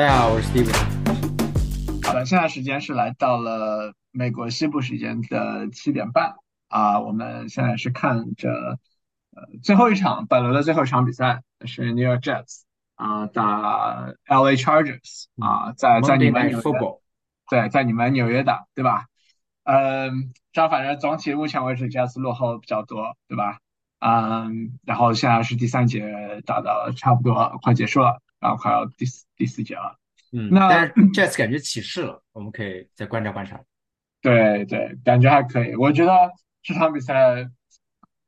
[0.00, 0.72] 大家好，我是 Steven。
[2.02, 6.36] 好的，现在时间是来到了美国西部时间的七点半
[6.68, 8.78] 啊，我们现在是看着
[9.36, 12.62] 呃最后一场本轮的最后一场比赛是 New York Jets
[12.94, 16.62] 啊打 LA Chargers 啊，在在你们纽约，
[17.50, 19.04] 对，在你们纽约打，对吧？
[19.64, 23.58] 嗯，这样反正总体目前为止 Jets 落后比较多，对吧？
[23.98, 28.22] 嗯，然后现在是第三节打到差不多快结束了。
[28.40, 29.98] 然后快要第四第四节了，
[30.32, 33.60] 嗯，那但是 Jets 感觉起势了，我们可以再观察观察。
[34.22, 35.74] 对对，感觉还可以。
[35.76, 36.12] 我觉得
[36.62, 37.48] 这场比赛，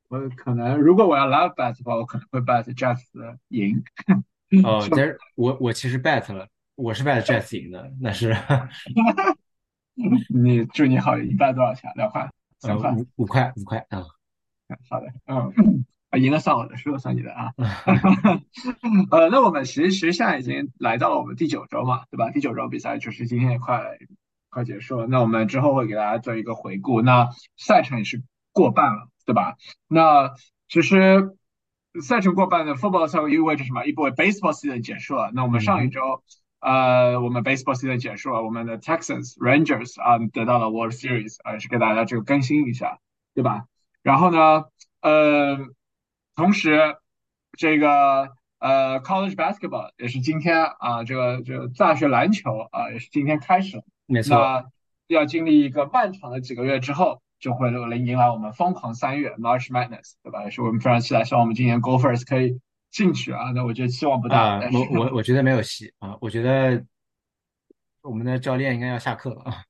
[0.09, 3.03] 我可能如果我要 love bet 的话，我可能会 bet Jets
[3.49, 3.83] 赢。
[4.65, 8.37] 哦，但是我我其实 bet 了，我是 bet Jets 赢的，那是。
[10.29, 11.91] 你祝你好，一半多少钱？
[11.97, 12.31] 两块？
[12.59, 12.91] 三块？
[12.93, 13.53] 五五块？
[13.57, 13.79] 五块？
[13.91, 14.05] 啊，
[14.89, 15.85] 好的，嗯。
[16.13, 17.55] 啊，赢了算我的，输了算你的啊。
[19.11, 22.31] 呃，那我们其实现在已经来到了我们第九周嘛，对吧？
[22.31, 23.97] 第九周比赛就是今天也快
[24.51, 25.07] 快结束了。
[25.07, 27.01] 那我们之后会给大家做一个回顾。
[27.01, 29.57] 那赛程也是过半了，对吧？
[29.89, 30.35] 那
[30.69, 31.35] 其实
[32.03, 33.87] 赛程过半的 football 赛意味着什么？
[33.87, 35.31] 意味着 baseball season 结束了。
[35.33, 36.23] 那我们上一周，
[36.61, 42.99] 呃，我们 baseball season 结束了，我们的 Texans Rangers 啊得到了 World Series 啊，是给大家这个更新一下，
[43.35, 43.65] 对吧？
[44.03, 44.65] 然后呢，
[45.01, 45.69] 呃。
[46.35, 46.97] 同时，
[47.59, 53.83] 这个呃，college basketball 也是今天啊，这个这个大学篮球啊，也是今天开始了。
[54.07, 54.65] 没错，
[55.09, 60.45] 要经历一个漫长的几个月之后，就会来迎来我们疯狂三月 March Madness，对吧？
[60.45, 62.59] 也是我们非常期待，希望我们今年 Gophers 可以
[62.91, 63.51] 进去啊。
[63.55, 64.59] 那我觉得期望不大。
[64.73, 66.83] 我我我觉得没有戏啊，我觉得
[68.01, 69.65] 我们的教练应该要下课了啊。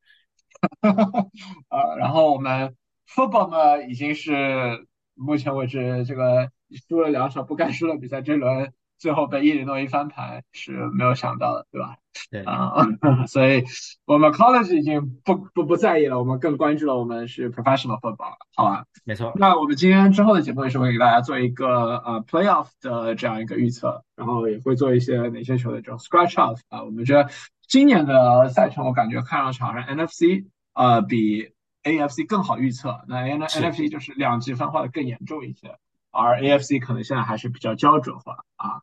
[1.68, 2.76] 啊，然后我们
[3.08, 4.86] football 呢，已经是。
[5.22, 6.50] 目前为止，这个
[6.88, 11.96] 输了两场不该输的比赛，这轮最后被伊利诺伊翻盘是没有想到的，对吧？
[12.30, 12.72] 对啊，
[13.26, 13.64] 所以
[14.04, 18.84] 我们 college 已经不不不在意了，我们更关注了我们是 professional football，好吧？
[19.04, 19.32] 没错。
[19.36, 26.82] 那我们今天之后的节目也是会给大家做一个呃 playoff 的这样一个预测，然后也会做一些哪些球队这种 scratch off 啊。
[26.82, 27.28] 我们觉得
[27.66, 30.44] 今年的赛程，我感觉看上去好像 NFC
[30.74, 31.51] 呃比。
[31.82, 35.76] AFC 更好预测，那 N NFC 就是两极分化的更严重一些，
[36.10, 38.82] 而 AFC 可能现在还是比较标准化啊。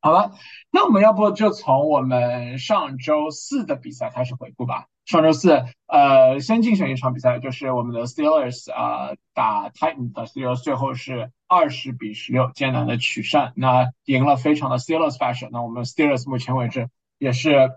[0.00, 0.32] 好了，
[0.72, 4.86] 那我们要不就从我们上周四的比赛开始回顾吧。
[5.04, 15.50] 上周四，呃，先进行一场比赛，就是我们的 Steelers 啊打 Titans，Steelers 最后是二十比十六艰难的取胜，那赢了非常的 Steelers fashion。
[15.52, 17.70] 那我们 Steelers 目前为止也是，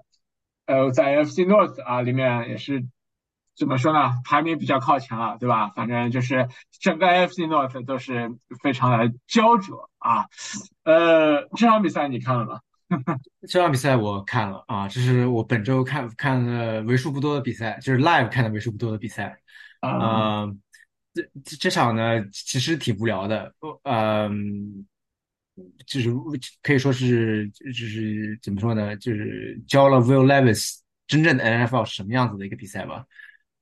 [0.66, 2.88] 呃，在 AFC North 啊里面也是。
[3.58, 4.14] 怎么说呢？
[4.26, 5.70] 排名比较靠前了，对吧？
[5.70, 6.48] 反正就是
[6.80, 10.26] 整个 AFC North 都是非常的焦灼啊。
[10.84, 12.60] 呃，这场比赛你看了吗？
[13.48, 19.38] 这场比赛我看了啊，这是我本周看看的为数不多的比赛，就是 live 看的为数不多的比赛。
[19.80, 20.46] 啊，
[21.14, 24.86] 这这场呢其实挺无聊的，嗯，
[25.88, 26.12] 就是
[26.62, 28.96] 可以说是就是怎么说呢？
[28.98, 33.06] 就是教了 Will Levis 真正的 NFL 是什么样子的一个比赛吧。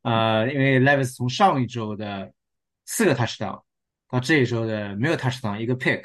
[0.03, 2.31] 呃，因为 Levis 从上一周的
[2.86, 3.64] 四个 touchdown
[4.09, 6.03] 到这一周的没有 touchdown 一个 pick，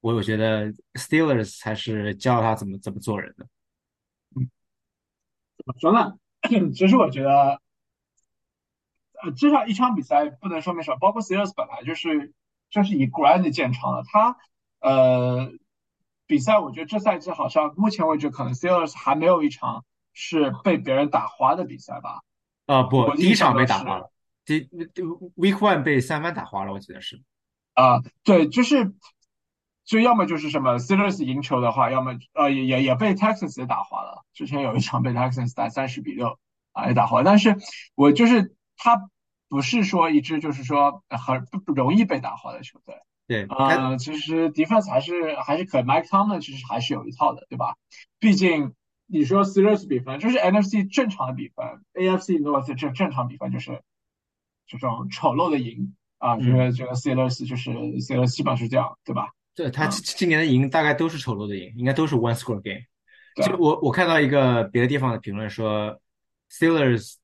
[0.00, 3.46] 我我觉得 Steelers 才是教他怎么怎么做人的。
[4.36, 4.48] 嗯，
[5.56, 6.16] 怎么说呢？
[6.74, 7.60] 其实我觉得，
[9.22, 10.96] 呃，至少一场比赛不能说明什么。
[10.98, 12.32] 包括 Steelers 本来就是
[12.70, 14.36] 就是以 Grand 见长的，他
[14.80, 15.52] 呃
[16.26, 22.22] 比赛，我觉得这赛季好像目前为止可能 Steelers 还没有一场是被别人打花的比赛吧。
[22.66, 24.10] 啊不，第一场被打花了，
[24.46, 24.62] 第
[25.36, 27.20] week one 被三番打花了，我记得是。
[27.74, 28.94] 啊，对，就是，
[29.84, 34.24] 就要么就是什么 Steelers 赢球的话，要么呃也也也被 Texans 也打花了。
[34.32, 36.38] 之前有一场被 Texans 打三十比六
[36.72, 37.56] 啊也打花，但是
[37.94, 39.10] 我就是他
[39.48, 42.94] 不是说一支就是说很不容易被打花的球队。
[43.26, 47.74] 对，嗯，其实 defense 还是还是可 Mike Tomlin 其实还是有一套的，对吧？
[48.18, 48.72] 毕竟。
[49.06, 51.64] 你说 Steelers 比分就是 NFC 正常的比分
[51.94, 53.82] ，AFC North 正正常比分就是
[54.66, 59.30] 这种丑陋的赢啊，因为这个 Steelers 就是 Steelers 基本是这样，对吧？
[59.54, 62.80] 对他今年的赢大概都是丑陋的赢，应该都是 one score game。
[63.44, 66.00] 就我我看到一个别的地方的评论说
[66.50, 67.14] ，Steelers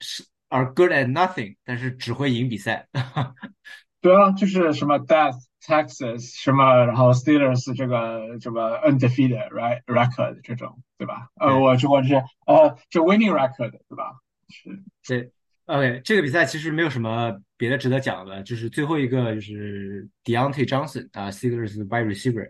[0.00, 2.88] 是 are good at nothing，但是只会赢比赛。
[4.00, 11.28] 对啊，就是什么 Death Texas 什么，然后 Steelers 这个什么 undefeated right record 这种，对吧？
[11.36, 12.14] 呃，我这我是
[12.46, 14.12] 呃，这 winning record 对吧？
[14.48, 14.82] 是。
[15.06, 15.30] 对
[15.66, 22.48] ，OK，这个比赛其实没有什么别的值得讲的，就是最后一个就是 Deontay Johnson 啊，Steelers wide receiver，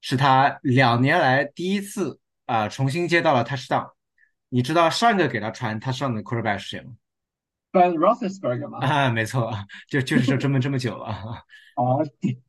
[0.00, 3.90] 是他两年来第一次啊、重新接到了 touchdown。
[4.48, 6.92] 你知道上一个给他传 touchdown 的 quarterback 是谁吗
[7.72, 8.78] ？Ben Roethlisberger 吗？
[8.80, 9.52] 啊，没错，
[9.88, 11.06] 就就是这这么这么久了。
[11.76, 11.82] 啊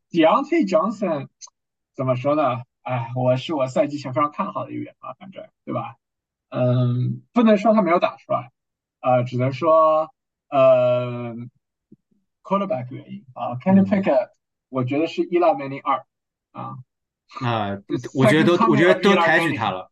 [0.09, 1.27] ，Deontay Johnson
[1.95, 2.61] 怎么说呢？
[2.83, 5.95] 哎，我是我赛季前非常看好的一员啊，反正对吧？
[6.49, 8.51] 嗯，不能说他没有打出来，
[8.99, 10.13] 呃，只能说
[10.49, 11.35] 呃
[12.43, 14.31] ，quarterback 原因啊，Kenny Pickett
[14.67, 16.05] 我觉得是依赖 Manning 二
[16.51, 16.75] 啊
[17.39, 17.77] 啊，
[18.15, 19.89] 我觉得都我觉得都抬举他了。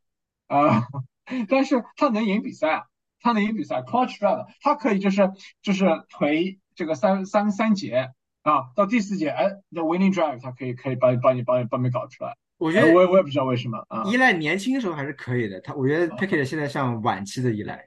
[0.47, 0.87] 啊，
[1.47, 2.85] 但是他能赢比赛啊，
[3.21, 5.31] 他能赢比赛，clutch drive，他可以就是
[5.61, 8.11] 就是颓这个三三三节
[8.43, 12.35] 啊，到第四节，哎，那 winning drive 他可以可以把把你把你把你搞出来。
[12.57, 15.61] 我觉得我也我也不知道为什么啊，依赖年轻的时候还是可以的。
[15.61, 17.85] 他我觉得 Pickett 现在像晚期的依赖。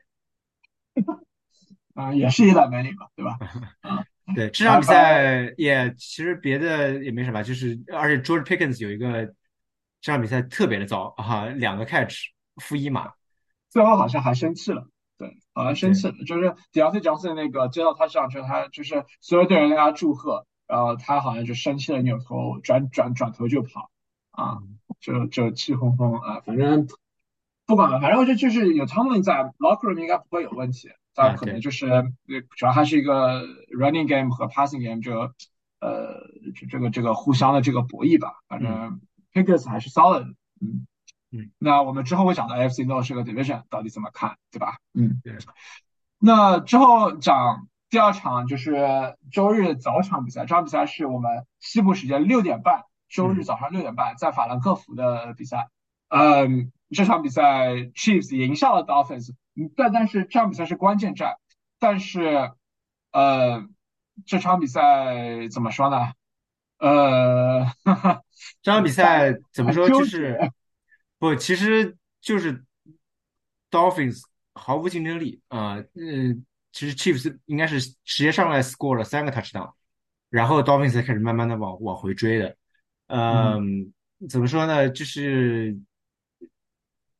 [1.95, 3.39] 啊，也是依赖 Manning 嘛，对吧？
[3.83, 4.03] 啊，
[4.35, 9.27] 对，这场比赛也其实别的也没什么，就是而且 George Pickens 有一个
[10.01, 13.13] 这场比赛特别的糟啊，两个 catch 负一码，
[13.69, 14.89] 最后好像还生气了。
[15.55, 23.91] 对，好像生气了，就是迪奥特·乔森那个接到他上车，他就是所有队员跟他祝贺，然后他好像就生气了，扭头转转转头就跑，
[24.31, 24.63] 啊，
[25.01, 26.87] 就就气哄哄啊，反正
[27.67, 31.87] 不管了，反正我觉得就是有 Tomlin 在，locker room 应该不会有问题，但可能就是
[32.57, 35.35] 主要还是一个 running game 和 passing game 这个
[35.81, 39.01] 呃这这个这个互相的这个博弈吧，反正
[39.33, 40.87] Pickers 还是 solid，嗯。
[41.35, 44.77] 嗯，那我们之后会讲到 AFC North 是个 division，到底怎么看，对吧？
[44.93, 45.39] 嗯，对。
[46.19, 55.71] 那之后讲第二场就是周日早场比赛，这场比赛是我们西部时间六点半，周日早上六点半在法兰克福的比赛。
[56.09, 59.31] 嗯，这场比赛 Chiefs 赢下了 Dolphins，
[59.75, 61.37] 但但是这场比赛是关键战，
[61.79, 62.53] 但是
[63.11, 63.67] 呃
[64.27, 66.13] 这场比赛怎么说呢？
[66.79, 67.67] 呃，
[68.61, 70.53] 这场比赛怎么说就是。
[71.23, 72.65] 不，其实就是
[73.71, 74.25] Dolphins
[74.55, 79.73] 毫无竞争力啊，嗯，其实 Chiefs 应该是直接上来 score 了三个 touchdown，
[80.31, 82.57] 然后 Dolphins 才开始慢慢的往往回追的，
[83.07, 83.93] 嗯，
[84.29, 84.91] 怎么说呢？
[84.91, 85.79] 就是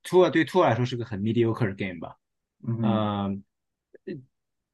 [0.03, 2.17] Tua 对 Tua 来说是个很 mediocre 的 game 吧，
[2.67, 3.45] 嗯，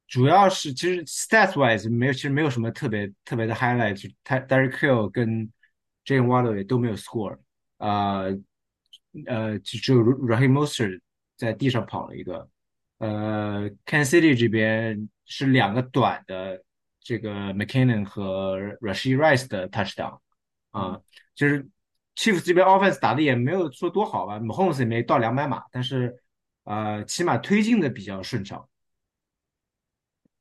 [0.07, 5.53] 主要是其实 stats wise 没有，其实没有什么特别特别的 highlight，他 Derek Hill 跟
[6.03, 7.37] Jalen Waddle 也都没有 score，
[7.77, 8.23] 啊。
[9.25, 11.01] 呃，就只有 Raheem Mostert
[11.35, 12.47] 在地上跑了一个，
[12.99, 16.63] 呃，Kansas City 这边是两个短的，
[16.99, 20.19] 这个 McKinnon 和 Rashid Rice 的 touchdown，
[20.69, 21.01] 啊，
[21.33, 21.67] 就是
[22.15, 26.21] Chiefs 这边 offense 打的也没有说多好吧，Mahomes 也没到两百码，但是
[26.65, 28.69] 呃，起码推进的比较顺畅。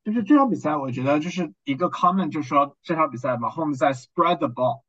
[0.05, 4.82] 就是这场比赛，我觉得就是一个 comment，就是说这场比赛 Mahomes 在 spread the ball，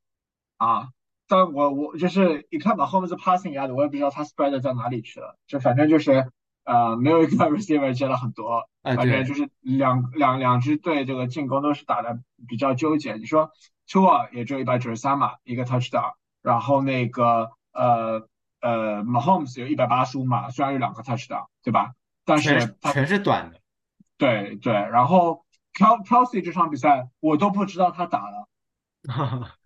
[0.57, 0.89] 啊。
[1.29, 6.29] 但我我就是一看把后面是 passing 压的，我也不知道他 spread 在哪里去了，就反正就是
[6.65, 13.13] 呃没有一个 receiver 接了很多，反正就是两两两支队这个进攻都是打的比较纠结。
[13.13, 13.51] 你说
[13.87, 18.27] Tua 也只有一百九十三码一个 touchdown，然后那个呃
[18.59, 21.93] 呃 Mahomes 有一百八十五码，虽然有两个 touchdown，对吧？
[22.25, 23.59] 但是全是短的。
[24.17, 28.47] 对对，然后 Kelsey 这场比赛我都不知道他打了。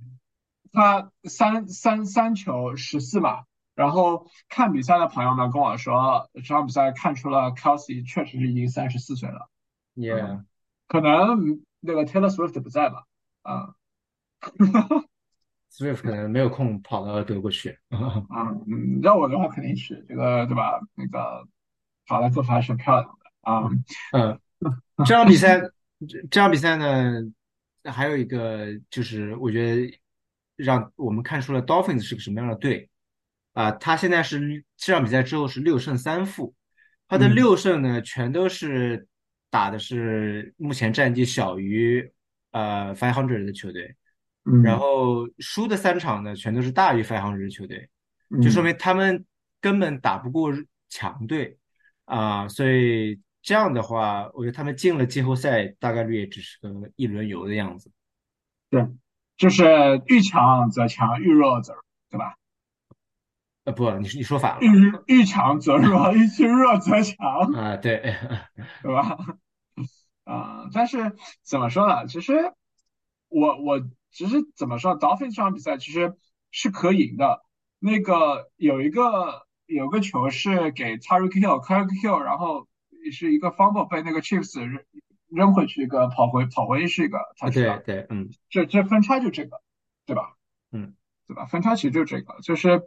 [0.74, 3.44] 他三三三球十四码，
[3.76, 9.50] 然后看比赛的朋友们跟我说，这场比赛看出了 Kelsey 确实是已经三十四岁了。
[9.96, 10.44] Yeah，
[10.88, 13.06] 可能那个 Taylor Swift 不在吧？
[13.44, 13.76] 啊，
[15.72, 17.78] Swift 可能没有空跑到德国去。
[18.30, 20.82] 啊，嗯，让我的话肯定是这个，对吧？
[20.96, 21.48] 那个
[22.08, 23.70] 法兰克福还是漂亮的啊。
[24.14, 24.40] 嗯，
[25.06, 25.62] 这场比赛，
[26.32, 27.32] 这场比赛呢，
[27.86, 30.00] 还有一个就是我觉得。
[30.56, 32.90] 让我们看出了 Dolphins 是个什么样的队
[33.54, 33.72] 啊！
[33.72, 36.54] 他现在是这场比赛之后是六胜三负，
[37.08, 39.08] 他的六胜呢全都是
[39.50, 42.12] 打的是目前战绩小于
[42.52, 43.96] 呃 five hundred 的球队，
[44.64, 47.90] 然后输的三场呢全都是大于 five hundred 的球队，
[48.42, 49.26] 就说明他们
[49.60, 50.52] 根本打不过
[50.90, 51.58] 强队
[52.06, 52.48] 啊！
[52.48, 57.92] 所以这样的话，我觉得他们进了季后赛大概率也只是个一轮游的样子。
[58.70, 58.88] 对。
[59.38, 62.36] 就是遇强则强，遇弱则弱，对吧？
[63.66, 64.60] 呃，不，你你说反了。
[64.62, 67.18] 遇遇强则弱，遇弱则强。
[67.54, 68.16] 啊，对，
[68.84, 69.18] 对吧？
[70.26, 72.06] 啊，但是怎么说呢？
[72.08, 72.54] 其实
[73.30, 76.16] 我我其实怎么说，Dolphins 这场比赛其实
[76.52, 77.44] 是可赢的。
[77.80, 82.68] 那个有一个有个球是给 Tyreek Hill，Tyreek Hill，然后
[83.12, 84.60] 是一个 fumble 被那个 Chiefs
[85.36, 89.62] 扔回去一个，跑回跑回是一个，他对对，嗯，这这分差就这个，
[90.06, 90.34] 对吧？
[90.72, 90.94] 嗯，
[91.28, 91.46] 对吧？
[91.46, 92.84] 分差其实就这个，就是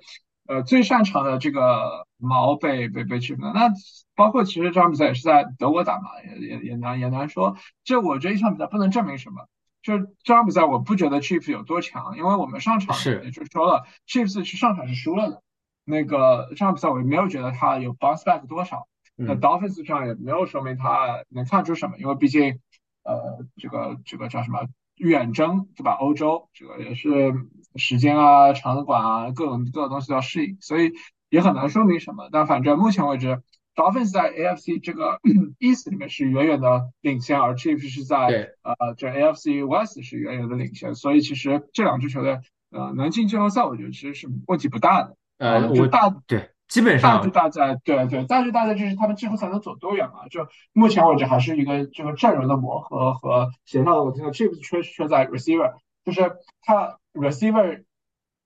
[0.47, 3.73] 呃最擅长的这个毛被被被 Chiefs 那
[4.15, 7.57] 包括其实这场比赛也是在德国打嘛，也也也难也难说。
[7.85, 9.47] 这我觉得一场比赛不能证明什么。
[9.83, 15.43] 就是这场比赛我不觉得 Chiefs 有多强，因为我们上场也就说了，Chiefs 是上场是输了的。
[15.85, 18.89] 那个这场比赛我也没有觉得他有 bounce back 多少。
[19.17, 22.61] 那 Dolphins 上也没有说明他能看出什么，因为毕竟
[23.03, 24.67] 呃这个这个叫什么？
[24.97, 25.93] 远征对吧？
[25.93, 27.35] 欧洲这个也是
[27.75, 30.91] 时间啊、场馆啊，各种各种东西都要适应，所以
[31.29, 32.31] 也很难说明什么。
[32.33, 33.43] 但反正目前为止
[33.75, 35.21] ，Dolphins 在 AFC 这个
[35.61, 38.17] East 里面是远远的领先，而 Chiefs 是在
[38.63, 40.95] 呃这 AFC West 是远远的领先。
[40.95, 45.15] 所以其实这两支球队呃能进季后赛，我觉得其实是问题不大的。
[45.37, 46.49] 呃，我大对。
[46.69, 50.27] 基本上大就大在对对，大致大在就是他们之后才能走多远嘛？
[50.29, 54.21] 就目前为止还是一个这个阵容的磨合和协调的问题。
[54.23, 57.85] Chiefs 缺缺在 receiver，就是他 receiver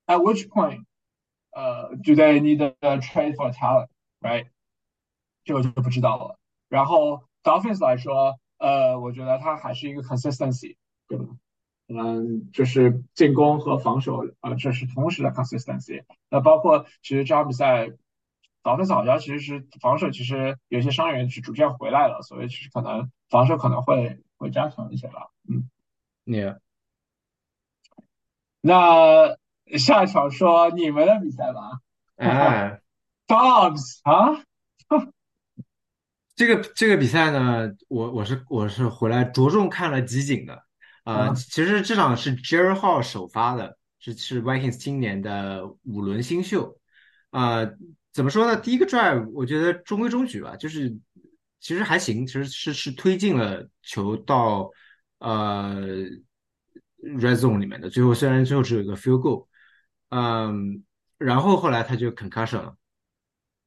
[0.07, 0.85] at which point，
[1.50, 4.49] 呃，do they need a trade for talent，right？
[5.45, 6.39] 这个就不知道了。
[6.69, 10.77] 然后 Dolphins 来说，呃，我觉得他还是一个 consistency，
[11.09, 11.25] 对吧？
[11.89, 16.05] 嗯，就是进攻和防守，呃，这是同时的 consistency。
[16.29, 17.91] 那包括其实这场比赛。
[18.62, 25.29] 早的早教其实是防守，其实有些伤员是逐渐回来了，所以其实可能防守可能会会加强一些吧。
[25.49, 25.71] 嗯，
[26.25, 26.52] 你
[28.61, 29.35] 那
[29.79, 31.81] 下一场说你们的比赛吧。
[32.17, 32.81] 哎，
[33.26, 34.45] Dogs 啊，
[36.37, 40.62] 这个这个比赛呢，我我是我是回来着重看了集锦的
[41.05, 41.33] 啊。
[41.33, 46.76] 其实这场是 Jerry Hall 首发的，是是 Vikings 今年的五轮新秀
[47.31, 47.61] 啊。
[48.12, 48.57] 怎么说呢？
[48.61, 50.93] 第一个 drive 我觉得中规中矩吧，就是
[51.61, 54.71] 其实还行，其实是是推进了球到
[55.19, 55.76] 呃
[57.02, 57.88] red zone 里面的。
[57.88, 59.47] 最后虽然最后只有一个 field goal，
[60.09, 60.83] 嗯，
[61.19, 62.76] 然后后来他就 concussion 了，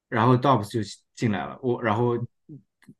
[0.10, 0.82] 然后 Dobbs 就
[1.16, 1.58] 进来了。
[1.62, 2.18] 我然后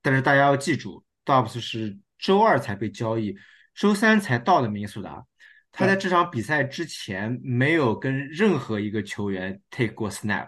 [0.02, 3.36] 但是大家要记住，Dobbs 是周二才被交易，
[3.76, 5.26] 周三才到的明尼苏达。
[5.74, 10.48] 他在这场比赛之前没有跟任何一个球员 take 过 snap。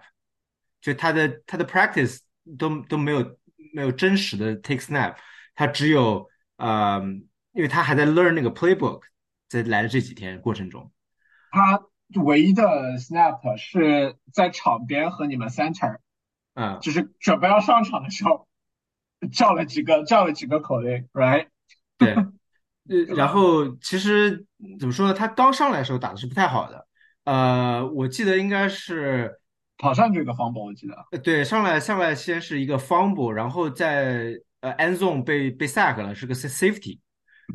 [0.85, 2.19] 就他的他的 practice
[2.59, 3.37] 都都没有
[3.73, 5.15] 没有真实的 take snap，
[5.55, 7.01] 他只有呃，
[7.53, 9.01] 因为他还在 learn 那个 playbook，
[9.49, 10.91] 在来的这几天过程中，
[11.49, 11.81] 他
[12.21, 12.63] 唯一的
[12.99, 15.97] snap 是在场边和你们 center，
[16.53, 18.47] 嗯，就是准备要上场的时候
[19.31, 21.47] 叫了几个叫了几个口令，right？
[21.97, 22.13] 对，
[22.87, 24.45] 呃，然后其实
[24.79, 25.15] 怎么说呢？
[25.15, 26.87] 他刚上来的时候打的是不太好的，
[27.23, 29.39] 呃，我记得应该是。
[29.77, 31.05] 跑上去一个 fumble，我记得。
[31.11, 36.99] 呃，对，上来上来先是一个 fumble，然后在呃 end zone 被被 sack 了，是个 safety，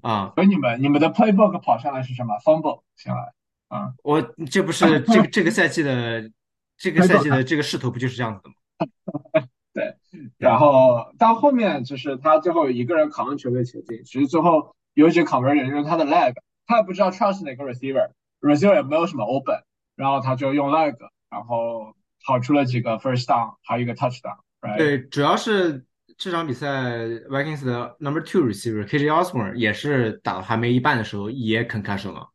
[0.03, 0.33] 啊。
[0.35, 3.33] 所以你们你们的 playbook 跑上来是什么 fumble 先来？
[3.69, 6.31] 啊，我这不是 这个这个赛季的
[6.77, 9.49] 这个赛季的这个势头不就是这样子的吗？
[9.73, 9.95] 对。
[10.37, 16.35] 然后到后面就是他最后一个人扛球队前进，其实最后有几 conversion 用他的 leg，
[16.67, 19.63] 他也不知道 trust 哪个 receiver，receiver 也没有什么 open，
[19.97, 20.95] 然后他就用 leg，
[21.31, 21.95] 然后。
[22.25, 24.39] 跑出了几个 first down，还有一个 touchdown。
[24.77, 25.85] 对，主要是
[26.19, 26.99] 这场比赛
[27.29, 32.29] Vikings 的 number two receiver KJ Osborne 也是打到还没一半的时候也 concussion 了，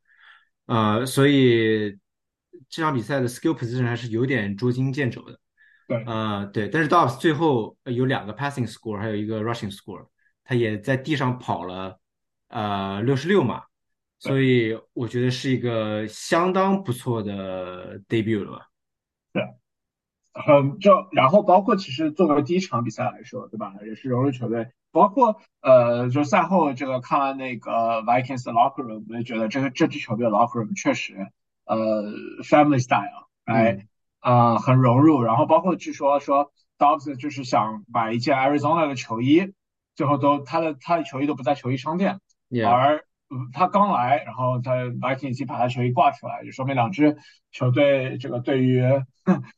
[0.65, 1.98] 呃，所以
[2.68, 5.39] 这场比赛的 skill position 还是有点捉襟见肘的。
[5.88, 10.08] 对，呃，对，但是 Dobbs 最后有两个 passing score，还有一个 rushing score，
[10.44, 12.00] 他也在地上跑了
[12.48, 13.62] 呃六十六码，
[14.18, 18.68] 所以我觉得是一个相当不错的 debut 了吧。
[20.36, 23.74] 嗯，就然后包括其实作为第一场比赛来说，对吧？
[23.88, 31.32] 也是融入球队，包括呃，就赛后这个看完那个 Vikings 的 locker room，我也觉得这个这支球队的 locker room 确实
[31.65, 32.12] 呃
[32.44, 33.88] family style，哎
[34.20, 35.24] 啊很融入。
[35.24, 39.54] 然后包括据说说 Dobbs 就是想买一件 Arizona 的球衣，
[39.96, 42.20] 最后都他的他的球衣都不在球衣商店，
[42.68, 43.04] 而。
[43.53, 47.17] 他刚来，然后他 Vikings 已经把他球衣挂出来，就说明两支
[47.51, 48.84] 球队这个对于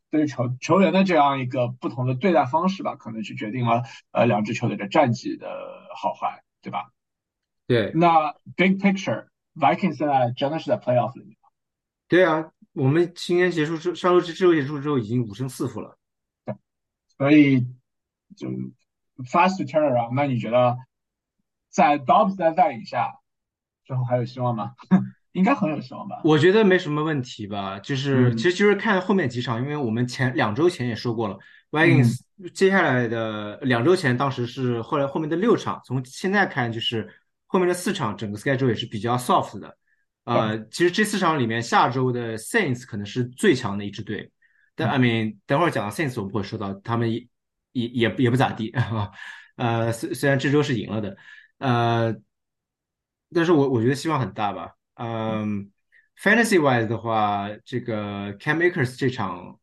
[0.10, 5.50] 对于球球员的这样一个不同的对待方式吧，可能是决定了呃两支球队的战绩的
[5.96, 6.92] 好坏，对吧？
[7.68, 7.92] 对。
[7.94, 11.36] 那 Big Picture，Vikings 现在真的是在 Playoff 里面
[12.08, 15.98] 对啊，我们今天结束之上周之之后结束之后已经五胜四负了。
[16.46, 16.56] 对。
[17.18, 17.68] 所以
[18.38, 18.48] 就
[19.26, 20.78] Fast Turnaround，那你觉得
[21.70, 23.20] 在 Dobbs 的带领下？
[23.88, 24.74] 之后还有希望吗？
[25.32, 26.20] 应该很有希望吧。
[26.24, 27.80] 我觉得没什么问题吧。
[27.80, 31.38] 就是其实就是看后面几场，因为我们前两周前也说过了
[31.72, 32.20] ，Vikings
[32.54, 37.08] 接下来的两周前，当时是后来后面的六场，从现在看就是
[37.46, 39.78] 后面的四场，整个 schedule 也是比较 soft 的。
[40.26, 44.30] 呃，其实这四场里面，下周的 Saints 可能是最强的一支队。
[44.76, 47.28] 但 I mean，等会儿讲到 Saints 我们会说到，他们也
[47.72, 49.10] 也也也不咋地啊。
[49.56, 51.18] 呃，虽虽然这周是赢了的，
[51.60, 52.16] 呃，
[53.34, 54.74] 但是我我觉得希望很大吧。
[54.96, 55.72] 嗯
[56.18, 59.60] ，Fantasy wise 的话，这个 Cam Akers 这场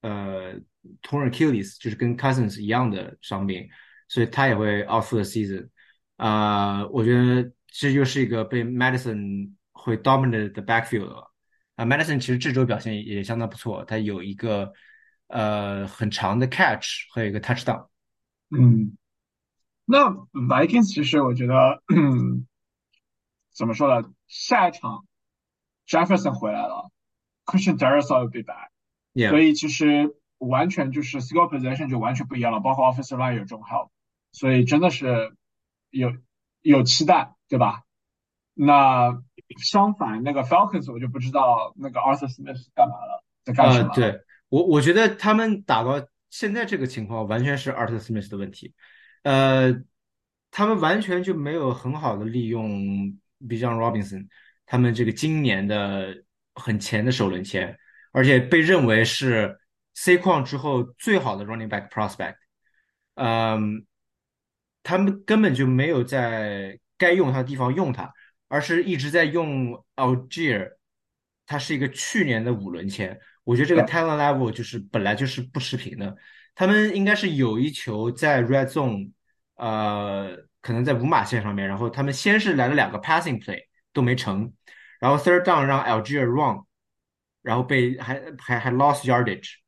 [0.00, 0.54] 呃
[1.02, 3.68] torn Achilles 就是跟 Cousins 一样的伤病，
[4.08, 5.68] 所以他也会 out for the season。
[6.16, 11.32] 啊，我觉得这就是一个被 Madison 会 dominate 的 backfield 了。
[11.74, 14.72] 啊，Madison 其实这周表现也相当不错，他有一个
[15.26, 17.88] 呃很长的 catch 和一个 touchdown。
[18.50, 18.96] 嗯，
[19.84, 21.82] 那 Vikings 其实我觉得，
[23.56, 24.08] 怎么说呢？
[24.28, 25.06] 下一场
[25.86, 26.90] Jefferson 回来了
[27.44, 28.68] ，Christian Darrisaw will be back，
[29.30, 33.88] 所以其实完全就是 skill position 就完全不一样了，包括 offensive line 有这种 help，
[34.32, 35.34] 所以真的是
[35.90, 36.12] 有
[36.60, 37.82] 有期待，对吧？
[38.52, 39.22] 那
[39.62, 43.94] 相反，那个 Falcons 我就不知道那个 Arthur Smith 干嘛了，在干什么？
[43.94, 48.74] 对我，我觉得他们打到现在这个情况，完全是 Arthur Smith 的问题。
[49.22, 49.82] 呃，
[50.50, 54.28] 他们完全就没有很好的利用 Bijan Robinson，
[54.64, 56.14] 他们这个今年的
[56.54, 57.76] 很前的首轮签，
[58.12, 59.58] 而且被认为是
[59.94, 62.36] C 矿之后最好的 running back prospect。
[63.14, 63.86] 嗯，
[64.82, 68.12] 他们根本就没有在该用他的地方用他。
[68.48, 70.70] 而是一直在用 Algier，
[71.46, 76.16] 他是一个去年的五轮签，我觉得这个 talent level 就是本来就是不持平的。
[76.54, 79.10] 他们应该是有一球在 red zone，
[79.56, 83.60] 呃，可能在五码线上面，然后他们先是来了两个 passing play
[83.92, 84.52] 都没成，
[84.98, 86.64] 然后 third down 让 Algier run，
[87.40, 89.58] 然后被还还还 lost yardage，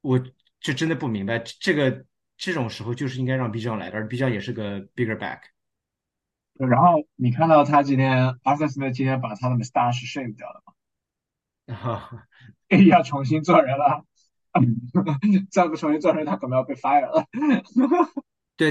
[0.00, 0.18] 我
[0.58, 2.06] 就真的不明白这个
[2.38, 5.40] 这种时候就是应该让 B 将来的，而 B 将也是个 bigger back。
[6.54, 8.90] 然后你看到他今天阿瑟斯呢？
[8.90, 12.10] 今天把他的 mustache shave 掉了吗？
[12.88, 14.06] 要重新做人了，
[15.52, 17.26] 再不重新做人，他可能要被 fire 了。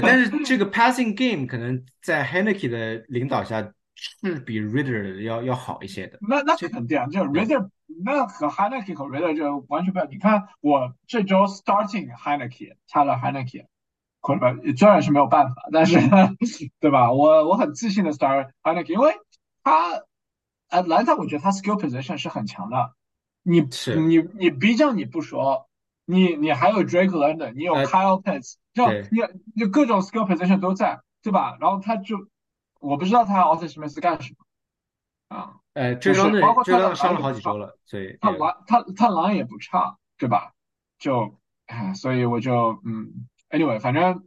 [0.00, 6.18] 但是这个 passing game 可能在 Henneke 的领导下是比 Reader 要要好一些的。
[6.20, 7.68] 那那肯定，就 Reader
[8.04, 10.08] 那和 Henneke 和 Reader 就完全不一样。
[10.10, 13.66] 你看我这周 starting Henneke，差了 Henneke。
[14.20, 15.98] 可能这然是没有办法，但是
[16.78, 17.12] 对吧？
[17.12, 19.14] 我我很自信的 start Henneke，因为
[19.64, 20.04] 他
[20.68, 22.94] 呃兰特，我觉得他 skill position 是很强的。
[23.42, 23.62] 你
[23.96, 25.68] 你你 B 将你不说，
[26.04, 29.20] 你你还有 Drake London，你有 Kyle Pitts，就你
[29.54, 31.56] 你各种 skill position 都在，对吧？
[31.60, 32.28] 然后他就
[32.80, 35.54] 我不知道他 Austin Smith 干什么啊？
[35.74, 40.52] 呃，Drake London 伤了好几周了，所以他狼他他狼也不差，对吧？
[40.98, 43.28] 就哎，所以我就嗯。
[43.52, 44.26] Anyway，反正，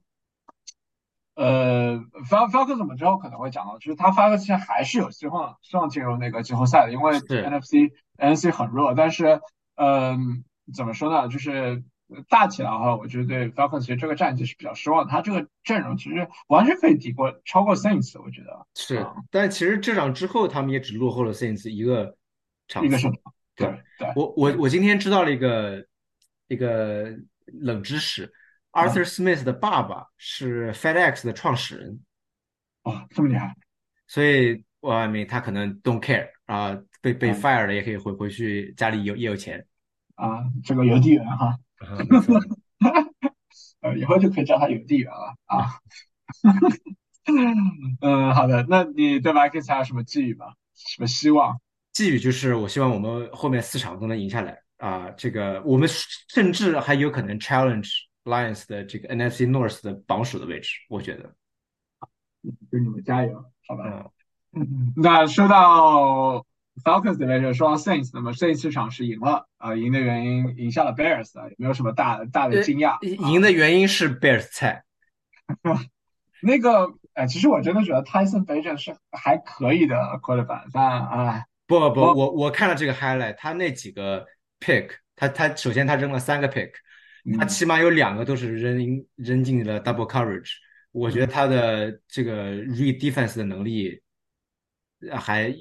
[1.33, 1.97] 呃
[2.29, 8.93] ，Fal Falcons 我们之后可能会讲到，就是他发个现还是有希望，希望进入那个季后赛的，因为 NFC NFC 很弱。
[8.93, 9.41] 但是，
[9.77, 11.27] 嗯，怎么说呢？
[11.27, 11.83] 就是
[12.29, 15.07] 大体来的话，我觉得对 Falcons 其实这个战绩是比较失望。
[15.07, 19.05] 他这个阵容其实完全可以抵过超过 Saints，我觉得是。
[19.29, 22.15] 但其实这场之后，他们也只落后了 Saints 一个
[22.67, 23.33] 场，一个胜场。
[23.55, 25.85] 对对，我我我今天知道了一个
[26.47, 27.09] 一个
[27.45, 28.31] 冷知识。
[28.71, 32.01] Arthur Smith 的爸爸是 FedEx 的创始人，
[32.83, 33.55] 哇，这么厉害！
[34.05, 39.65] 所以外面他可能 don't care 啊，被被 fire 了也可以回回去家里有也有钱
[40.15, 41.57] 啊，这个邮递员哈，
[43.81, 45.79] 呃，以后就可以叫他邮递员了啊。
[48.01, 50.47] 嗯，好的，那你对 Vikings 还有什么寄语吗？
[50.75, 51.59] 什么希望？
[51.91, 55.87] 寄语就是我希望我们后面四场都能赢下来啊，这个我们
[56.29, 57.89] 甚至还有可能 challenge。
[58.25, 61.31] Lions 的这个 NFC North 的榜首的位置，我觉得，
[62.71, 64.09] 就你们加油，好吧？
[64.51, 66.43] 嗯， 那说到
[66.83, 73.01] Falcons 这边，就说到 Saints，那么这一次场是赢了啊，赢的原因赢下了 Bears 啊，有没有什么大大的惊讶？
[73.31, 74.83] 赢的原因是 Bears 菜。
[76.41, 84.25] 那个，哎，其实我真的觉得 Tyson b a j o n 是还可以的 quarterback，但哎，不不，我我看了这个 highlight，他那几个
[84.59, 86.71] pick，他他首先他扔了三个 pick。
[87.39, 90.51] 他起码有两个都是扔扔进了 double coverage，
[90.91, 93.99] 我觉得他的这个 read defense 的能力
[95.11, 95.51] 还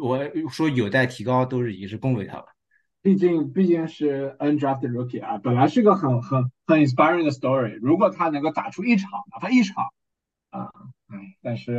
[0.00, 2.46] 我说有待提高，都是已经是恭维他了。
[3.02, 7.78] 毕竟毕竟是 undrafted rookie 啊，本来是个很很很 inspiring 的 story。
[7.80, 9.92] 如果他能够打出一场，哪怕一场
[10.50, 10.70] 啊，
[11.08, 11.74] 哎，但是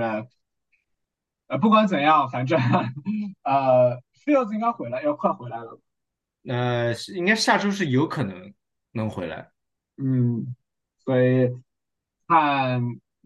[1.48, 2.60] 呃不管怎样，反正
[3.42, 5.80] 呃 Fields 应该回来，要快回来了。
[6.48, 8.54] 呃，应该下周是有可能。
[8.98, 9.50] 能回来，
[9.98, 10.56] 嗯，
[11.04, 11.50] 所以
[12.30, 12.82] 看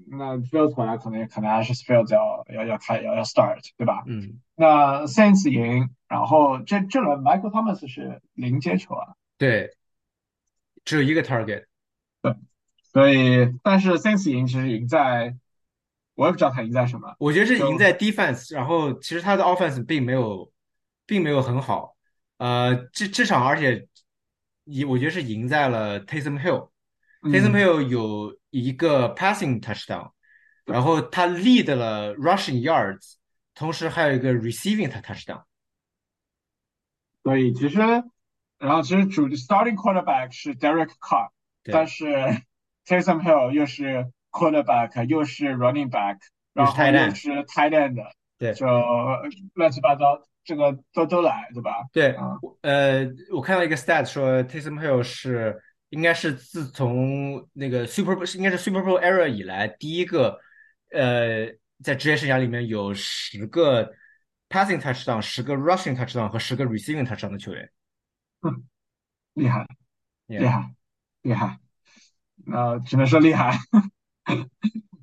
[0.08, 4.04] 那 Fields 可能可能还是 Fields 要要要开要要 start，对吧？
[4.08, 9.76] 嗯，那 Saints 赢，然后这这轮 Michael Thomas 是零接球啊，对，
[10.86, 11.66] 只有一个 target。
[12.22, 12.36] 对，
[12.92, 15.36] 所以但是 Saints 赢其实赢在，
[16.16, 20.52] 我也不知道他赢在什么，我觉得是赢在 defense，然后其实他的 offense 并没有，
[21.06, 21.96] 并没有很好。
[22.38, 23.88] 呃，这这场而且
[24.66, 26.70] 赢，我觉得是赢在了 Taysom Hill。
[27.22, 30.12] Taysom 嗯，Hill 有一个 passing touchdown，
[30.66, 33.16] 然后他 lead 了 rushing yards，
[33.54, 35.44] 同时还有一个 receiving touchdown。
[37.24, 37.78] 所以其实，
[38.58, 41.30] 然后其实主 starting quarterback 是 Derek Carr，
[41.64, 42.08] 但，是
[42.86, 46.18] Taysom Hill 又是 quarterback，又是 running back，
[46.54, 47.14] 然后又。
[47.14, 48.04] 是 tight end，
[48.38, 48.54] 对。
[48.54, 48.66] 就
[49.54, 51.86] 乱七八糟，这个都都来，对吧？
[51.92, 60.40] 对，啊，呃，我看到一个 stat 说 Taysom Hill 是应该是自从那个 Super Bowl 应该是 Super Bowl era 以来第一个，
[60.92, 61.48] 呃，
[61.84, 63.94] 在职业生涯里面有十个
[64.50, 67.72] passing touchdown、十个 rushing touchdown 和十个 receiving touchdown 的球员。
[68.42, 68.64] 哼
[69.34, 69.68] 厉害，
[70.28, 70.74] 厉害，
[71.22, 71.60] 厉害，
[72.52, 73.58] 呃，只能说厉害。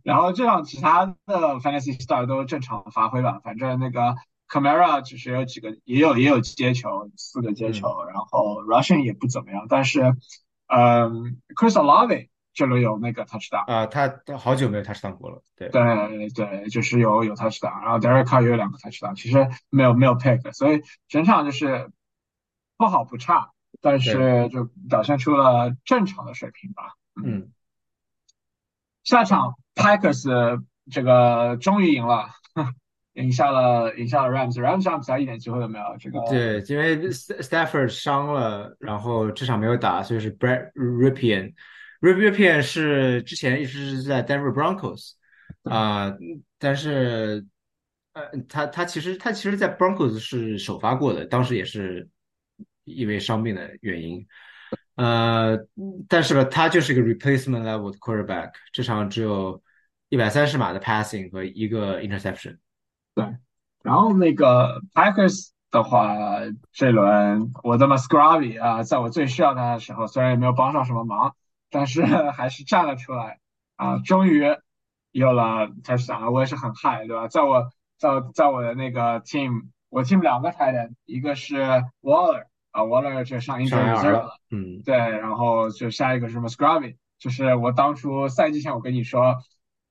[0.02, 1.14] 然后这样其他的
[1.60, 4.14] fantasy star 都正常发挥吧，反正那个
[4.48, 10.14] Camara 只是有几个，也有也有接球，四个接嗯球，然后 rushing 也不怎么样，但是，
[10.66, 15.42] 嗯，Chris Olave 这轮有那个 touchdown，啊、他他好久没有 touchdown 过了。
[15.56, 21.90] 对对对，就是有有 touchdown，然后 Derek Carr 也有两个 touchdown，其实没有没有 pick，所以整场就是
[22.76, 23.50] 不好不差，
[23.80, 27.38] 但，是就表现出了正常的水平吧，嗯。
[27.38, 27.52] 嗯。
[29.04, 32.30] 下场 Packers 这个终于赢了，
[33.16, 35.84] 赢下了赢下了 Rams，Rams 这场比赛一点机会都没有。
[35.98, 41.52] 这个对，因为 Stafford 伤了，然后这场没有打，所以是 Brad Ripien。
[42.00, 45.12] Rip Ripien 是之前一直是在 Denver Broncos
[45.64, 46.14] 啊、
[46.58, 47.44] 但是
[48.12, 52.08] 呃，他他其实他其实，在 Broncos 是首发过的，当时也是
[52.84, 54.26] 因为伤病的原因。
[54.94, 55.58] 呃，
[56.08, 59.62] 但是吧，他就是一个 replacement level 的 quarterback，这场只有
[60.08, 62.56] 一百三十码的 passing 和一个 interception。
[63.16, 63.36] 对，
[63.82, 66.36] 然后那个 Packers 的话，
[66.72, 71.34] 这轮我的 Musgrave 啊，在我最需要他的时候，虽然也没有帮上什么忙，
[71.70, 73.38] 但是 还是站了出来
[73.76, 74.44] 啊，终于
[75.12, 77.26] 有了 touchdown，我也是很嗨，对吧？
[77.26, 81.62] 在我在我在我的那个 team，我 team 两个 tight end，一个是
[82.02, 84.38] Waller 啊，Waller 就上 reserve 了，了。
[84.50, 89.38] 嗯，对，然后就下一个是 Musgrave，就是我当初赛季前我跟你说，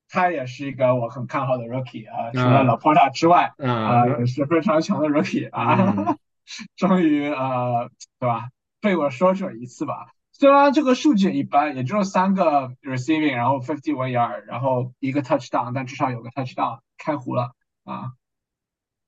[0.09, 5.51] 他也是一个我很看好的 rookie 啊，除了啊老 Porta 之外，啊、啊，也是非常强的 rookie 嗯。
[5.51, 6.17] 啊，
[6.77, 7.89] 终于呃，
[8.19, 8.49] 对吧？
[8.81, 10.11] 被我说准一次吧。
[10.31, 18.11] 虽然这个数据一般，也只有三个 receiving，然后 fifty one yard，然后一个 touchdown，但至少有个 touchdown，开胡了啊。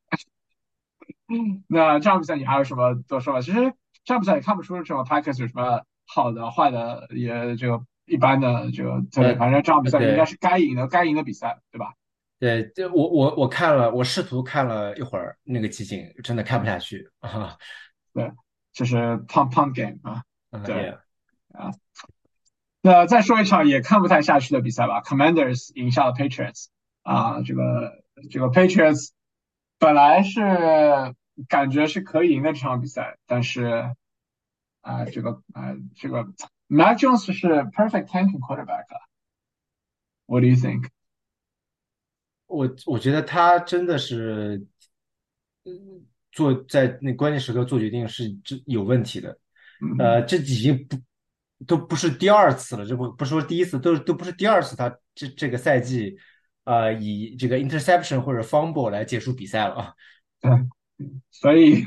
[1.67, 3.41] 那这场比赛你还有什么多说吗？
[3.41, 3.73] 其实
[4.05, 9.37] 这场比赛也看不出什么 Packers 有什么好的、坏的，也这个一般的这个特呃，点。
[9.37, 11.93] 反正这场比赛应该是该赢的、该赢的比赛，对吧？
[12.39, 17.57] 对，这我我我看了，我试图看了一会儿那个集锦，真的看不下去啊，
[18.13, 18.31] 对，
[18.71, 18.95] 就是
[19.27, 20.97] pump pump game 啊，嗯，对也
[21.53, 21.71] 啊。
[22.81, 26.67] 那再说一场也看不太下去的比赛吧，Commanders 赢下了 Patriots
[27.01, 29.09] 啊，这个这个 Patriots
[29.79, 30.41] 本来是
[31.49, 33.93] 感觉是可以赢的这场比赛，但是
[34.81, 36.27] 啊，这个啊这个
[36.67, 38.99] Mac Jones 是 perfect tanking quarterback 啊
[40.25, 40.89] ，What do you think？
[42.45, 44.65] 我我觉得他真的是，
[45.65, 49.37] 嗯，做在那关键时刻做决定是这有问题的，
[49.81, 50.97] 嗯，呃，这已经不
[51.65, 56.15] 都不是第二次了，这不不说第一次，都都不是第二次他这这个赛季，
[56.63, 59.93] 呃，以这个 interception 或者 fumble 来结束比赛了啊。
[60.39, 60.51] 对，
[61.31, 61.85] 所以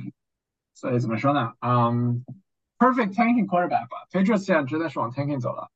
[0.75, 1.53] 所以怎么说呢？
[1.61, 2.25] 嗯
[2.81, 5.71] ，perfect tanking quarterback 吧，Patriots 现在真的是往 tanking 走了，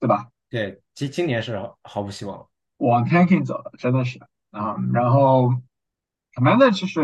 [0.00, 0.28] 对吧？
[0.48, 2.46] 对，今今年是毫无希望了。
[2.78, 4.18] 往 tanking 走了，真的是
[4.52, 4.76] 啊。
[4.94, 5.52] 然后
[6.34, 7.02] Commander 其实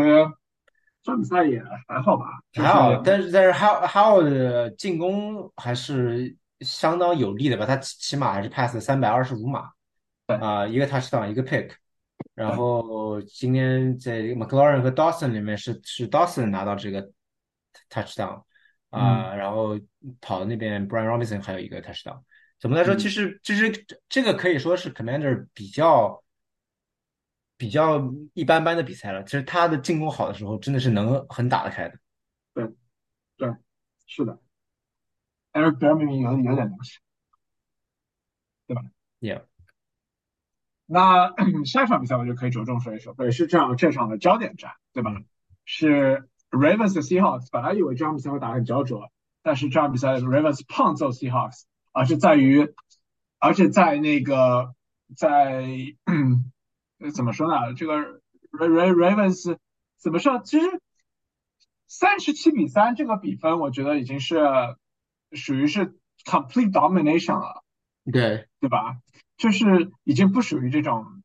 [1.03, 7.65] 这场比赛也还好吧，就是还好，但是但是 How How 的进攻还是相当有力的吧？
[7.65, 9.69] 他起起码还是 pass 三百二十五码
[10.25, 11.71] 对啊、一个 touchdown，一个 pick。
[12.33, 17.11] 然，后今天在 McLaurin 和 Dawson 里面是是 Dawson 拿到这个
[17.89, 18.41] touchdown
[18.95, 19.79] 嗯啊、然后
[20.21, 22.21] 跑的那边 Brian Robinson 还有一个 touchdown。
[22.59, 26.23] 总的来说，其嗯，实其实这这个可以说是 Commander 比较
[27.57, 28.01] 比较
[28.33, 29.23] 一般般的比赛了。
[29.25, 31.99] 其实他的进攻好的时候，真的是能很打得开的。
[32.53, 32.71] 对
[33.37, 33.53] 对，
[34.07, 34.39] 是的
[35.51, 36.99] ，Eric e n 有有点东西，
[38.67, 38.81] 对吧
[39.19, 39.43] ？Yeah，
[40.85, 41.33] 那
[41.65, 45.11] 下一场比赛我就可以着重说一说，对，是这样这场的焦点战，对吧？
[45.11, 45.25] 嗯
[45.67, 49.11] 是 Ravens 的 Seahawks，本来以为这场比赛会打得很焦灼，
[49.43, 52.73] 但是这场比赛 Ravens 胖揍 Seahawks，而是在于，
[53.39, 54.73] 而且在那个
[55.15, 55.65] 在
[57.13, 57.73] 怎么说呢？
[57.75, 59.57] 这个 Ravens
[59.97, 60.39] 怎么说？
[60.39, 60.81] 其实
[61.87, 64.39] 三十七比三这个比分，我觉得已经是
[65.31, 67.63] 属于是 complete domination 了，
[68.11, 68.97] 对对吧？
[69.37, 71.21] 就是已经不属于这种，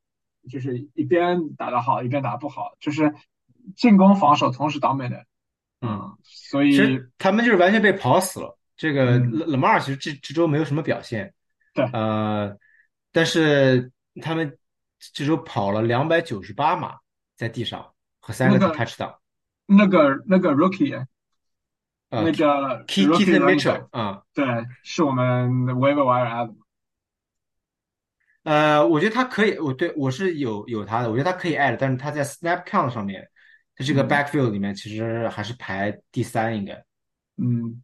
[0.50, 3.14] 就是一边打得好，一边打不好，就是
[3.76, 5.24] 进攻防守同时 dominate。
[5.82, 8.58] 嗯，所以其实他们就是完全被跑死了。
[8.76, 11.34] 这个 Lamar 其实这这周没有什么表现，
[11.74, 12.56] 对，呃，
[13.12, 13.90] 但是
[14.22, 14.58] 他们
[15.12, 16.96] 这周跑了两百九十八码
[17.34, 19.16] 在地上和三个 touchdown。
[19.66, 21.06] 那个那个 rookie，
[22.08, 24.44] 那个 Keith Mitchell 啊，对，
[24.82, 26.54] 是我们 waiver wire add。
[28.42, 33.30] 呃，我觉得他可以，我对我是有有他的，我觉得他可以 add，但是他在 snap count 上面。
[33.84, 36.84] 这个 backfield 里面其实还是排第三，应该。
[37.36, 37.82] 嗯，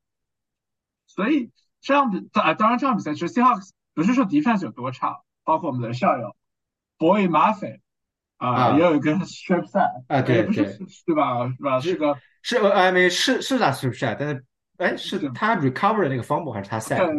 [1.06, 6.36] 所以这样比当当然这场比赛其实 Seahawks 不是说 defense 有多差，包括我们的校友
[6.98, 7.80] Boy Murphy
[8.36, 11.48] 啊，也有一个 strip sack 啊，对对，对吧？
[11.48, 11.80] 是吧？
[11.80, 14.44] 是个是呃，没是是打 strip sack，但是
[14.76, 17.10] 哎，是他 recover 那个 fumble 还是他 sack？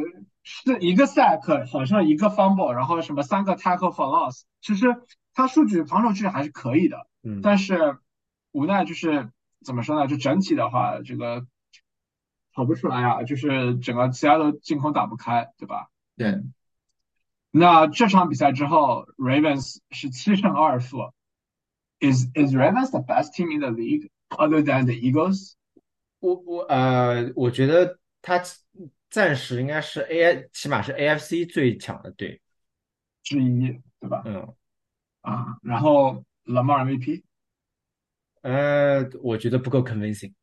[0.44, 4.96] 是一个 sack，好像一个 fumble，然后什么三个 tackle for loss，其实
[5.34, 7.98] 他数据防守质还是可以的，嗯，但是。
[8.52, 9.30] 无奈就是
[9.64, 10.08] 怎么说呢？
[10.08, 11.46] 就整体的话，这个
[12.54, 15.90] 跑不出来啊，就是整个其他的进攻打不开，对吧？
[16.16, 16.44] 对。
[17.52, 21.14] 那这场比赛之后，Ravens 是七胜二负。
[22.00, 25.54] Is is Ravens the best team in the league other than the Eagles？
[26.20, 28.42] 我我呃，我觉得他
[29.10, 32.42] 暂时应该是 A，起码是 AFC 最强的队
[33.24, 34.22] 之一，对吧？
[34.26, 34.54] 嗯。
[35.22, 37.24] 啊，然后 Lamar MVP。
[38.50, 40.34] 呃，我觉得不够 convincing，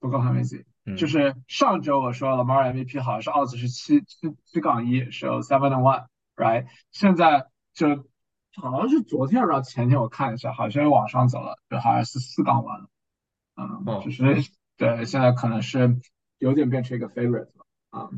[0.00, 0.64] 不够 convincing。
[0.96, 6.66] 就是上周我说 Lamar MVP 好像是 odds 是七七七杠一，是有 seven and one，right？
[6.90, 8.08] 现在就
[8.56, 12.88] 好像是昨天然后前天我看一下，好像又往上走了，就好像是四杠 one 了。
[13.54, 16.00] 嗯， 就是对，现在可能是
[16.38, 17.66] 有点变成一个 favorite 了。
[17.90, 18.10] 啊，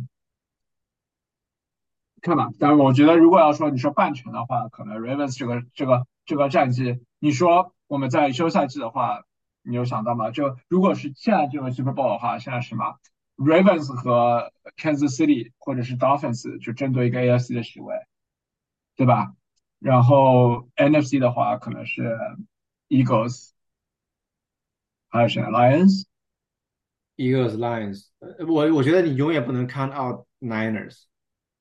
[2.22, 2.49] 看吧。
[2.59, 7.75] 但是我觉得如果要说你说半程的话，可能 Ravens 这个这个这个战绩，你说。
[7.88, 9.22] 我们在休赛季的话，
[9.68, 10.31] 你有想到吗？
[10.31, 12.94] 就如果是现在进入 Super Bowl 的话，现在是什么
[13.37, 17.94] ？Ravens 和 Kansas City 或者是 Dolphins 就争夺一个 AFC 的席位，
[18.94, 19.35] 对吧？
[19.81, 22.16] 然后 NFC 的话，可能是
[22.88, 23.50] Eagles，
[25.09, 28.07] 还有谁？Lions，Eagles Lions。
[28.46, 31.05] 我我觉得你永远不能 count out Niners。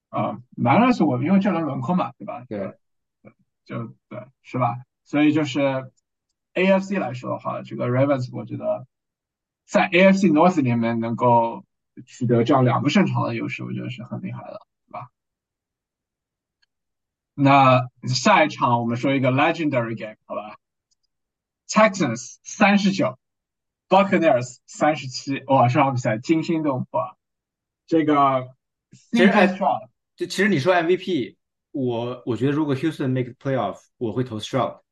[0.10, 2.46] 啊，Niners 我因为这轮轮空嘛，对吧？
[2.48, 2.78] 对，
[3.66, 4.78] 就对，是吧？
[5.04, 5.92] 所以就是。
[6.56, 8.88] AFC 来说的话，这个 Ravens 我觉得
[9.66, 11.64] 在 AFC North 里面能够
[12.06, 15.10] 取得这样两个胜场的优势，我觉得是很厉害的，对吧？
[17.34, 20.58] 那下一场我们说一个 Legendary Game，好吧
[21.68, 23.20] ？Texans 三十九
[23.90, 27.18] ，Buccaneers 三十七，哇，这场比赛惊心动魄。
[27.88, 28.48] 这个
[29.12, 29.28] 其实
[30.16, 31.36] 就其实你说 MVP，
[31.72, 34.85] 我我觉得如果 Houston make playoff，我会投 Stroud。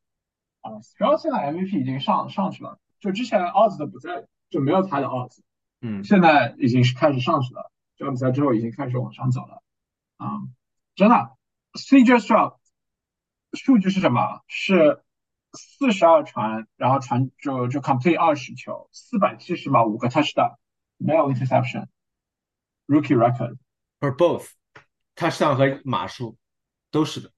[0.64, 5.40] 啊，主要现在 MVP 已经上上去了，就之前 odds 的不在，就没有他的 odds，
[5.82, 9.62] 嗯，现在已经是开始上去了，这场比赛之后已经开始往上走了，
[10.16, 10.40] 啊，
[10.96, 11.36] 真的
[11.74, 12.56] ，CJ Stroud
[13.52, 14.42] 数据是什么？
[14.48, 15.04] 是
[15.52, 20.56] 四十二传，然后传就就 complete 二十球，四百七十码，五个 touchdown，
[20.96, 23.58] 没有 interception，rookie record
[24.00, 26.38] for both，touchdown 和码数
[26.90, 27.34] 都是的，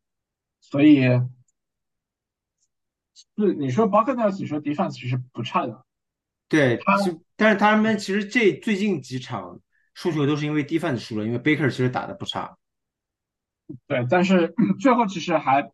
[0.61, 1.09] 所以。
[3.15, 5.85] 是你说 Buccaneers，你说 defense 其实不差的，
[6.49, 6.97] 对，他
[7.37, 9.59] 但是他们其实这最近几场
[9.93, 12.57] 输球都是因为 defense 输了，因为 Baker 其实打的不差，
[13.87, 15.71] 对，但是最后其实还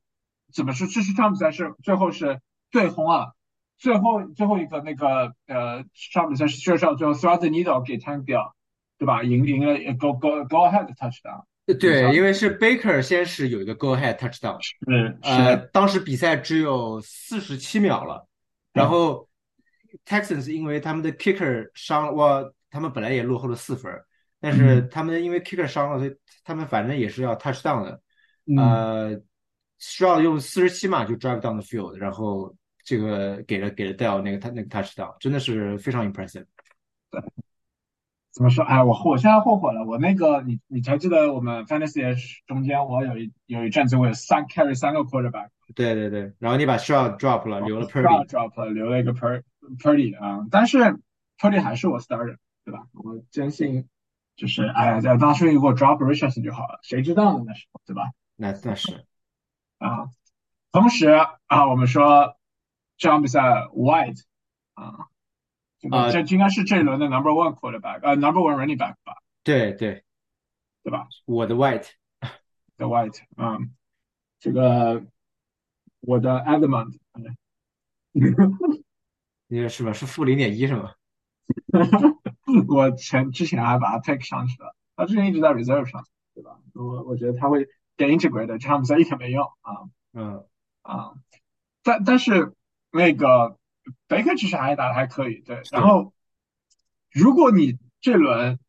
[0.54, 0.86] 怎么说？
[0.88, 3.34] 这是场比赛是最后是对轰啊，
[3.78, 8.56] 最后最后一个那个呃上比赛是就是最后 throw the needle 给 tank 掉，
[8.98, 9.24] 对吧？
[9.24, 11.46] 赢赢了 go go go ahead touchdown。
[11.74, 18.28] 对，因为是 Baker 先是有一个 Go Ahead Touchdown，嗯，呃，当时比赛只有四十七秒了，
[18.74, 19.28] 然后
[20.06, 23.92] Texans 因为他们的 Kicker 伤，哇，他们本来也落后了四分，
[24.40, 28.02] 但是他们因为 Kicker 伤了，所以他们反正也是要 Touchdown 的，
[28.58, 29.22] 呃，
[29.78, 36.46] 需要用四十七码就 Drive down the field，然后这个给了给了 Dell 那个他那个 Touchdown，真的是非常 impressive。
[38.32, 38.34] 对。
[38.34, 38.64] 怎么说？
[38.64, 39.84] 哎，我我现在后悔了。
[39.86, 42.16] 我那个，你你还记得我们 Fantasy
[42.48, 45.50] 中间，我有一有一阵子我有三 carry 三个 quarterback。
[45.76, 46.34] 对对对。
[46.40, 48.26] 然后你把 Shaw drop 了，留了 Purdy。
[48.28, 49.44] drop 了，留了一个 Pur
[49.80, 50.46] Purdy 啊。
[50.50, 50.78] 但是
[51.38, 52.88] Purdy 还是我 starter，对吧？
[52.94, 53.88] 我坚信
[54.36, 57.44] 就是哎呀，在当初如果 drop Richardson 就好了，谁知道呢？
[57.48, 58.12] 那时候对吧？
[58.36, 59.06] 那那是
[59.78, 60.10] 啊，
[60.72, 61.10] 同时
[61.48, 62.36] 啊，我们说
[62.98, 63.40] 这场比赛
[63.74, 64.22] White
[64.74, 65.08] 啊，
[65.82, 69.16] 这个这应该是这一轮的 number one quarterback，呃，number one running back 吧？
[69.44, 70.04] 对对
[70.84, 71.08] 对吧？
[71.26, 73.74] 我的 White，the White，嗯，
[74.40, 75.04] 这个
[76.02, 77.00] 我的 Edmond，
[79.48, 79.92] 你个是吧？
[79.92, 80.94] 是负零点一是吗？
[82.68, 86.60] 我前之前还把他 take 上去了，他之前一直在 reserve 上，对吧？
[86.74, 87.66] 我我觉得他会
[87.98, 90.46] get integrated，这场比赛一点没用啊，嗯
[90.84, 91.14] 啊，
[91.84, 92.54] 但但是
[92.92, 93.58] 那个
[94.08, 95.62] Baker 其实还打的还可以，对。
[95.72, 96.14] 然后
[97.12, 98.60] 如果你这轮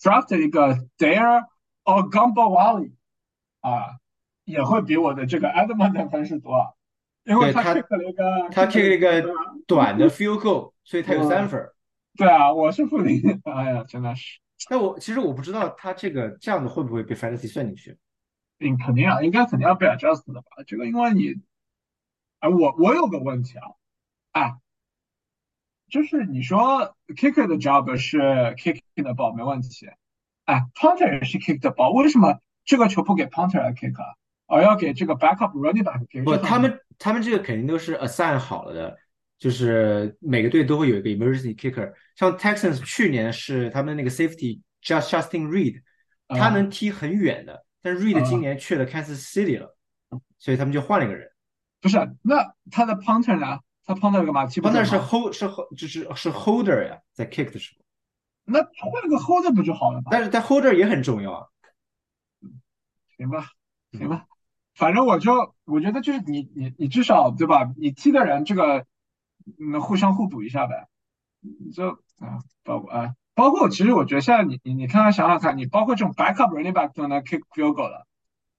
[0.00, 1.44] draft 一个 Dare
[1.84, 2.92] or Gumbo Wally
[3.60, 3.98] 啊，
[4.44, 6.76] 也会比我的这个 Edmond 分数多，
[7.24, 9.32] 因为他 kick 了一个他 kick 了一个
[9.66, 11.70] 短的 field goal，所以他有三分。
[12.16, 14.38] 对啊，我是负零， 哎呀，真的是。
[14.70, 17.98] 但我其实我不知道他这个这样子会不会被 fantasy 算进去？
[18.60, 20.46] 嗯，肯定啊，应该肯定要被 adjust 的吧？
[20.66, 21.34] 这个因为你，
[22.38, 23.66] 哎，我我有个问题啊，
[24.34, 24.52] 哎，
[25.88, 28.18] 就是你说 kicker 的 job 是
[28.58, 29.88] kicking 的 ball 没问题，
[30.44, 34.14] 哎，punter 也是 kick 的 ball，为什么这个球不给 punter 来 kick，啊
[34.46, 36.22] 而要给这个 backup running back kick？
[36.24, 38.98] 不，他们他们这个肯定都是 assign 好了的。
[39.36, 45.82] 就是每个队都会有一个 emergency kicker，像 Texans 去年是他们那个 safety just Justin Reed，
[46.28, 49.76] 他能踢很远的，但是 Reed 今年去了 Kansas City 了，
[50.38, 51.28] 所以他们就换了一个人。
[51.82, 53.58] 不是，那他的 punter 呢？
[53.84, 57.84] 他 punter 干嘛？punter 是 hold 是 hold 就是是 holder 呀，在 kick 的时候。
[58.44, 60.08] 那换个 holder 不就好了吗？
[60.10, 61.46] 但是在 holder 也很重要啊。
[63.16, 63.50] 行吧，
[63.92, 64.26] 行吧，
[64.74, 67.70] 反正我就我觉得就是你你你至少对吧？
[67.76, 68.86] 你踢的人这个。
[69.60, 70.88] 嗯互相互补一下呗，
[71.74, 78.06] 就啊，包括啊，包括其实我觉得现在你你你看看想想看，你包括这种 backup running back 都能 kick field goal 了，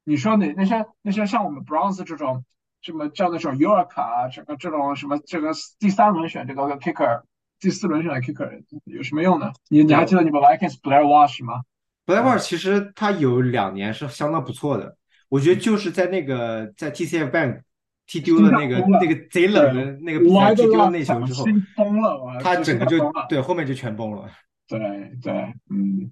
[0.03, 2.45] 你说那那些那些像我们 Browns 这种
[2.85, 7.23] 这么叫那种 York 啊，这个这种什么这个第三轮选这个 kicker，
[7.59, 9.51] 第四轮选 kicker 有什么用呢？
[9.69, 11.63] 你你还记得你们 Vikings Blair Walsh 吗
[12.05, 14.95] ？Blair Walsh 其实他有两年是相当不错的，
[15.29, 17.61] 我觉得就是在那个在 TCF Bank。
[18.07, 21.43] 踢丢了那个那个贼冷的那个比赛，踢丢了那球之后，
[21.75, 24.29] 崩了，他整个就对后面就全崩了。
[24.67, 24.79] 对
[25.23, 25.33] 对，
[25.71, 26.11] 嗯，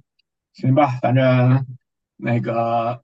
[0.54, 1.68] 行吧，反正
[2.18, 3.00] 那个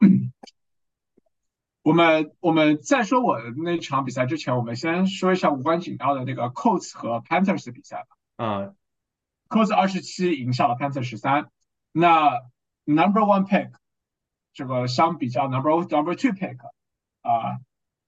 [1.89, 8.45] 我们我们在说我的那场比赛之前，我们先说一下无关紧要的那个 Colts 和 Panthers 的比赛吧。
[8.45, 8.73] 啊
[9.47, 11.49] ，Colts 二十七赢下了 Panthers 十三。
[11.91, 12.29] 那
[12.85, 13.71] Number One Pick
[14.53, 16.57] 这个相比较 Number Number Two Pick
[17.21, 17.57] 啊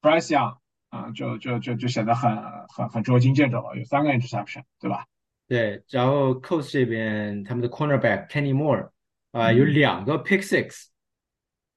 [0.01, 0.57] ，Bryce Young。
[0.89, 2.35] 啊，就就就就显得很
[2.67, 5.05] 很很捉襟见肘了，有三个 interception，对吧？
[5.47, 8.89] 对，然后 Coast 这边他们的 cornerback Kenny Moore
[9.31, 10.87] 啊，有两个 pick six，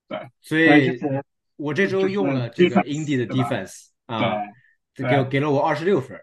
[0.09, 0.99] 对，所以
[1.57, 4.43] 我这周用了这个 Indy 的 defense 啊，
[4.95, 6.19] 给给了我二十六分，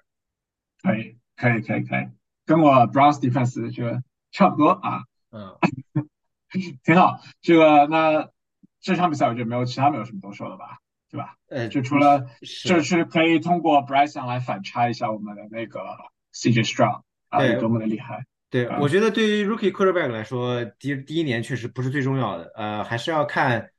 [0.82, 2.08] 可以可以可以可以，
[2.46, 5.58] 跟我 Browns defense 就差不多啊，嗯，
[6.84, 8.30] 挺好，这个那
[8.80, 10.80] 这场比赛我就没有其他没有什么多说的吧。
[11.12, 11.36] 对吧？
[11.50, 12.26] 呃，就除了
[12.64, 15.82] 就是可以通过 Bryson 来反差一下我们的那个
[16.34, 18.26] CJ Strong 啊，有多么的厉害。
[18.50, 23.72] 对，我觉得对于 Rookie Quarterback 来说，第第一年确实不是最重要的，呃，还是要看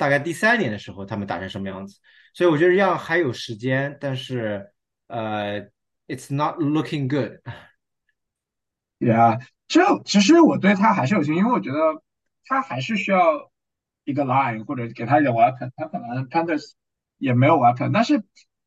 [0.00, 2.00] 大概第三年的时候他们打成什么样子。
[2.32, 4.72] 所以我觉得这样还有时间，但是
[5.06, 5.60] 呃
[6.08, 7.40] ，It's not looking good。
[8.98, 12.02] Yeah，这其实我对他还是有信心，因为我觉得
[12.44, 13.50] 他还是需要
[14.04, 16.72] 一个 line 或者给他一点 weapon，他可能 Panthers。
[17.20, 18.18] 也没有 weapon，但是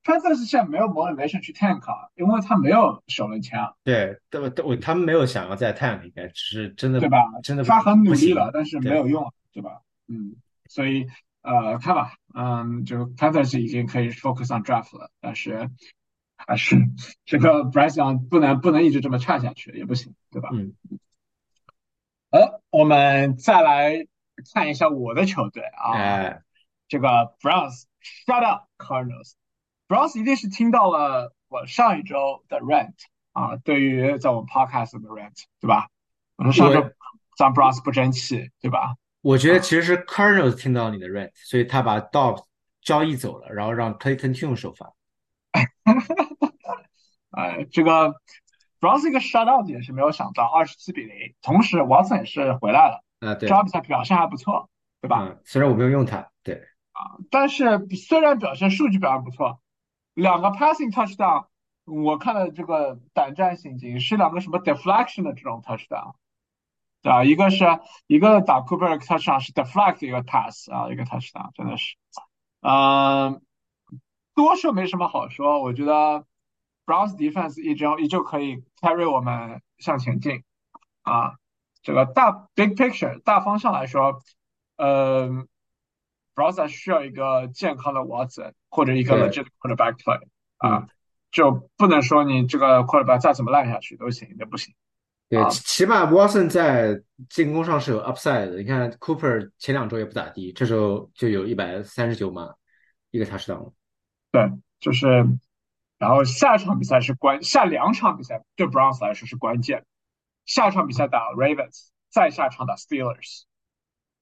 [0.04, 1.82] Panthers 现在没有 motivation 去 tank，
[2.14, 3.76] 因为他没有手轮枪。
[3.84, 7.18] 对，对，对，他们没有想要再 tank，应该只是真的，对吧？
[7.42, 9.82] 真的，他很努力了，但是没有用，对吧？
[10.08, 10.36] 嗯，
[10.70, 11.08] 所以
[11.44, 15.70] 呃，看吧，嗯，就 Panthers 已经可以 focus on draft 了，但是
[16.36, 16.78] 还是
[17.26, 20.50] 这个 Bryce 不能不能一直这么差下去，也不行，对吧？
[20.52, 20.74] 嗯。
[22.32, 24.08] 呃，我们再来
[24.54, 26.42] 看一下我的球队啊，
[26.88, 27.84] 这个 Browns。
[28.04, 32.96] Shut up, Cardinals，Browns 一定是听到了我上一周的 rant
[33.32, 35.88] 啊，对于在我们 podcast 的 rant，对吧？
[36.36, 36.92] 我们上周
[37.38, 38.96] 咱 Browns 不争气，对吧？
[39.24, 42.44] 我觉得其实是 Cardinals 听到你的 rant，所以他把 Dobbs
[42.82, 44.94] 交易走了，然后让 Clayton Tune 首发。
[47.32, 48.14] 哎，这个
[48.82, 54.70] Bros 一个 shut out 也是没有想到，二十七比零，同时 Watson 也是回来了，啊，对，这场比赛表现还不错，
[55.02, 55.24] 对吧？
[55.24, 56.56] 嗯，虽然我没有用他，对。
[56.92, 59.62] 啊，但是虽然表现数据表现不错，
[60.14, 61.46] 两个 passing touchdown，
[61.86, 66.14] 我看了这个胆战心惊，是两个什么 deflection 的这种 touchdown，
[67.04, 67.24] 对吧？
[67.26, 67.66] 一个是
[68.08, 71.98] 一个打 Cooper touchdown 是 deflect 一个 pass 啊，一个 touchdown 真的是，
[72.62, 73.42] 嗯，
[74.34, 76.26] 多说没什么好说，我觉得
[76.86, 80.44] Browns defense 依旧依旧可以 carry 我们向前进
[81.02, 81.36] 啊。
[81.82, 84.22] 这个大 big picture 大方向来说，
[84.78, 85.30] 呃
[86.34, 90.22] ，Browns 需要一个健康的 Watson 或者一个 legit quarterback play
[90.56, 90.88] 啊，
[91.32, 94.74] 就不能说你这个 quarterback 再怎么烂下去都行，那不行。
[95.30, 98.58] 对，起码 Watson 在进攻上是有 upside 的。
[98.58, 102.54] 你看 Cooper 前两周也不咋地，这周就有一百三十九码，
[103.10, 103.74] 一个 touchdown。
[104.32, 105.26] 对，就是，
[105.98, 109.86] 然后下一场比赛是关，下两场比赛对 Browns 来说是关键。
[110.46, 113.44] 下场比赛打 Ravens，再下场打 Steelers。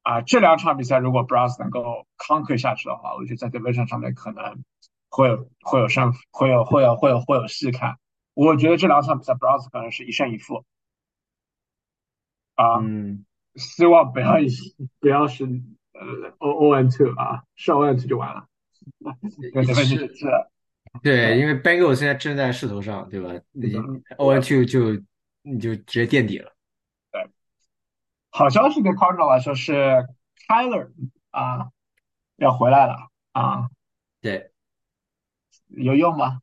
[0.03, 4.63] 啊，这两场比赛如果 Browns 能够 conquer 下去的话，我觉得在 division 上面可能
[5.09, 7.97] 会有会有胜，会有会有会有会有戏看。
[8.33, 10.63] 我觉得这两场比赛 Browns 可能是一胜一负。
[12.61, 14.35] 啊，嗯，希望不要
[14.99, 18.45] 不要是呃 O O N two 啊，是 O N two 就完了。
[19.53, 19.73] 对，是
[20.15, 20.27] 是，
[21.01, 23.29] 对，因为 Bengals 现在正在势头上，对吧
[24.17, 25.01] ？O N two 就
[25.41, 26.51] 你就直接垫底了。
[27.11, 27.27] 对，
[28.29, 30.05] 好消息对 Cardinal 来说是
[30.47, 30.91] Tyler
[31.31, 31.69] 啊
[32.35, 33.69] 要回来了啊，
[34.21, 34.51] 对，
[35.69, 36.41] 有用吗？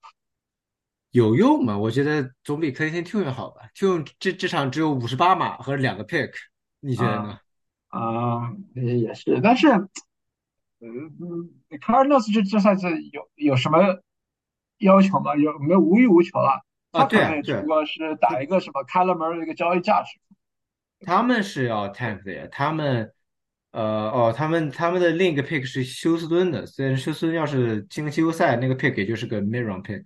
[1.18, 1.76] 有用吗？
[1.76, 3.62] 我觉得总比 Clinton Tune 好吧。
[3.74, 6.30] Tune 这这场只有五十八码和两个 pick，
[6.80, 7.38] 你觉得呢？
[7.88, 9.68] 啊，也是，但是，
[10.80, 11.50] 嗯嗯
[11.80, 13.78] ，Cardinals 这这赛季有有什么
[14.78, 15.34] 要求吗？
[15.36, 16.62] 有没有无欲无求了？
[16.92, 20.18] 啊，对啊，只不过是打一个什么 c a l a m e r 的一个交易价值。
[21.00, 23.12] 他们是要 tank 的呀，他们，
[23.72, 30.04] 呃，哦，他们他们的另一个 pick 是休斯敦的，虽然休斯敦要是进了季后赛，那个 pick 也就是个 mid round pick。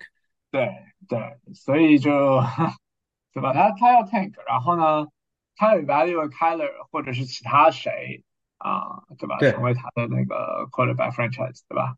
[0.53, 2.11] 对对，所以就
[3.35, 3.53] 对吧？
[3.53, 5.09] 他他要 tank，然后呢，
[5.57, 8.23] 他有 value Kyler 或者是其他谁
[8.59, 9.39] 啊，对吧？
[9.39, 11.97] 成为他的那个 quarterback franchise，对吧？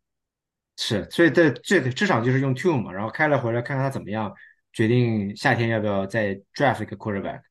[0.78, 4.34] 是，所以这这至少就是用 two 嘛，然后 Kyler 回来看看他怎么样。
[4.76, 7.42] 决定夏天要不要再 draft 一个 quarterback？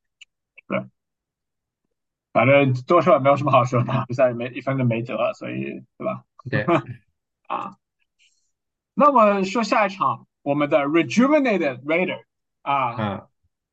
[0.68, 0.84] 对，
[2.34, 6.24] 反正多说也没有什么好说的， 比赛没一分都没得，所以对吧？
[6.50, 6.66] 对，
[7.48, 7.78] 啊，
[8.92, 12.20] 那么说下一场，我们的 rejuvenated Raider
[12.62, 13.26] 啊，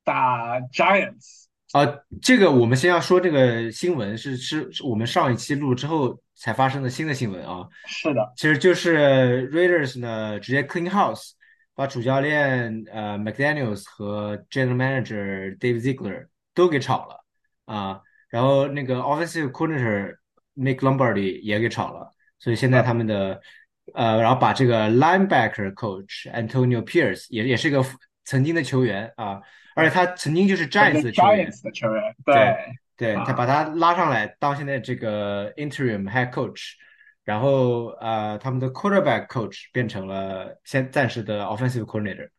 [0.03, 1.85] 打 Giants 啊，
[2.19, 11.33] 这个我们先要说这个新闻是是是我们上一期录之后才发生的新的新闻啊，是的，其实就是 Raiders 呢直接 clean house。
[11.73, 17.23] 把主教练呃 McDaniel's 和 General Manager Dave Ziegler 都给炒了
[17.65, 20.17] 啊，然后那个 Offensive Coordinator
[20.55, 23.41] Nick Lombardi 也给炒了，所以现在他们的
[23.93, 27.83] 呃，然后把这个 Linebacker Coach Antonio Pierce 也也是个
[28.25, 29.41] 曾经的球员啊，
[29.75, 32.57] 而且他曾经就是 Giants 的球员，的球员，对
[32.97, 36.73] 对，他把他拉上来当现在这个 Interim Head Coach。
[37.23, 42.31] 然后呃，他们的 quarterback coach 变成了现暂时的 offensive coordinator，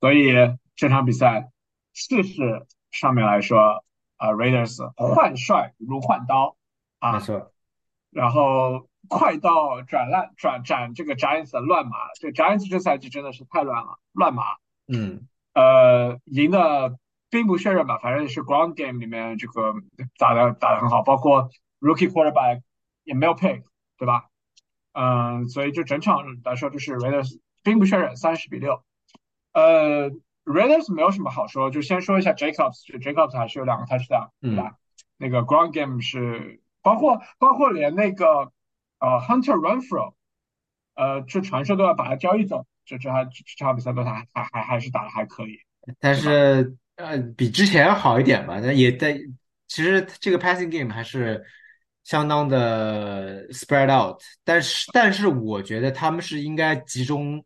[0.00, 0.32] 所以
[0.76, 1.50] 这场比赛
[1.92, 2.38] 事实
[2.92, 3.84] 上面来说，
[4.16, 6.56] 啊，Raiders 换帅如换刀
[7.00, 7.52] 啊，没错。
[8.10, 14.44] 然后快到转烂转转这个 Giants 的乱麻，这 Giants 这赛季真的是太乱了，乱码。
[14.86, 16.96] 嗯，呃，赢的
[17.30, 19.74] 并不确认吧，反正是 ground game 里面这个
[20.18, 21.50] 打的打的很好，包括
[21.80, 22.62] rookie quarterback。
[23.04, 23.64] 也没有 pick，
[23.98, 24.26] 对吧？
[24.92, 28.84] 嗯，所以就整场来说，就是 Raiders 并不确认三十比六。
[29.52, 30.12] 呃
[30.44, 34.76] ，Raiders 没有什么好说，就先说一下 Jacobs，就 Jacobs 还是有两个 touchdown，对吧？
[35.16, 38.52] 那个 ground game 是包括包括连那个
[39.02, 40.14] 呃 Hunter Renfro，
[40.94, 45.58] 呃，这传说都要把他交易走，这这还这场比赛都还还还还是打的还可以。
[45.98, 49.18] 但是呃，比之前好一点吧，但也在
[49.66, 51.44] 其实这个 passing game 还是。
[52.04, 57.44] 相当的 spread out，但是但是我觉得他们是应该集中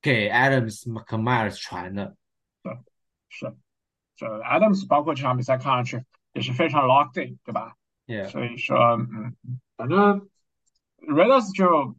[0.00, 2.14] 给 Adams 和 Myers 传的。
[2.62, 2.72] 对，
[3.28, 3.52] 是，
[4.14, 7.74] 这 Adams 包括这场比赛看上去也是非常 locked in，对吧
[8.06, 8.28] ？Yeah。
[8.28, 9.34] 所以说，嗯，
[9.76, 10.28] 反正
[11.06, 11.96] Raiders 就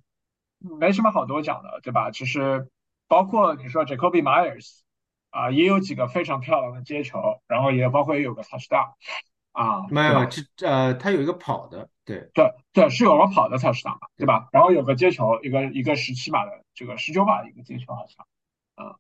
[0.60, 2.12] 没什么好多讲的，对吧？
[2.12, 2.70] 其实
[3.08, 4.82] 包括你说 Jacoby Myers
[5.30, 8.94] 啊，也有几个非常漂亮的接球，然后也包括也有个 touchdown。
[9.54, 14.48] 啊，没有，这呃，他有一个跑的，对对对，是有个跑的 touchdown 嘛，对吧？
[14.54, 18.26] 然后有个接球，一个一个十七码的，这个十九码的一个接球好像，
[18.78, 18.96] 嗯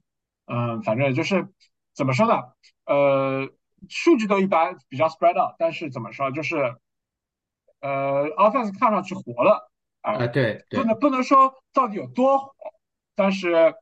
[0.47, 1.47] 嗯，反正就是
[1.93, 2.51] 怎么说呢？
[2.85, 3.49] 呃，
[3.87, 6.75] 数据都一般，比较 spread out，但是怎么说，就是
[7.79, 9.70] 呃，offense 看上去活了
[10.01, 12.53] 啊，对，不能不能说到底有多火，
[13.15, 13.75] 但是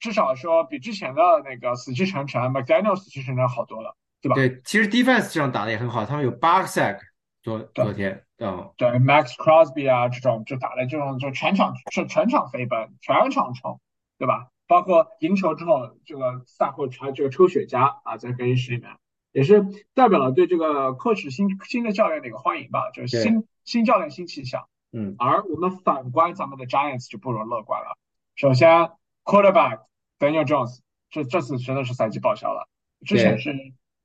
[0.00, 3.96] 至少说比之前的那个死气沉沉，McDaniel 死气沉沉好多了。
[4.22, 4.34] 对吧？
[4.34, 6.98] 对，其实 defense 这样打的也很好，他们有八个 sack，
[7.42, 13.78] 昨昨对天，嗯，对，Max Crosby 啊这种就打的这种就全场是全场飞奔，全场冲，
[14.18, 14.48] 对吧？
[14.66, 18.90] 包括赢球之后，这个赛后传这个抽雪茄啊，在更衣室里面，
[19.32, 19.64] 也是
[19.94, 24.66] 代表了对这个 coach 新新的教练的一个欢迎吧，就是新新教练新气象。
[24.96, 27.98] 嗯，而我们反观咱们的 Giants 就不容乐观了。
[28.34, 28.90] 首先
[29.24, 29.80] ，quarterback
[30.18, 30.78] Daniel Jones
[31.10, 32.66] 这这次真的是赛季报销了，
[33.04, 33.50] 之前是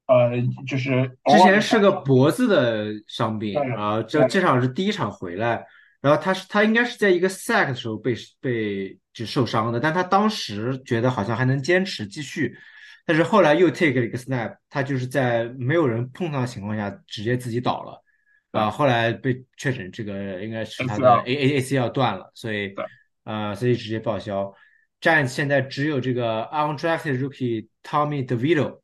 [0.07, 0.31] 呃
[0.67, 5.65] 就是之前是个脖子的伤病，对然后这这场是第一场回来，
[6.01, 12.57] 然后他是他应该是在一个 sack 的时候被被就受伤的，但他当时觉得好像还能坚持继续，
[13.05, 18.03] 但是后来又 take 了一个 snap，他就是在没有人碰他的情况下直接自己倒了，
[18.51, 22.75] 啊，后来被确诊这个应该是他的 A A A C 要断了，所以
[23.23, 24.53] 呃所以直接报销。
[24.99, 28.81] Giants 现在只有这个 undrafted rookie Tommy DeVito，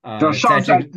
[0.00, 0.90] 呃，就上在赛季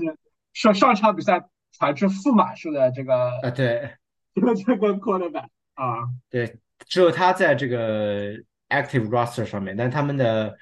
[0.54, 1.44] 上上场比赛
[1.78, 3.96] 传出负码数的这个啊，对，
[4.34, 8.36] 这个这个 quarterback 啊，对，只有他在这个
[8.70, 10.58] active roster 上面，但他们的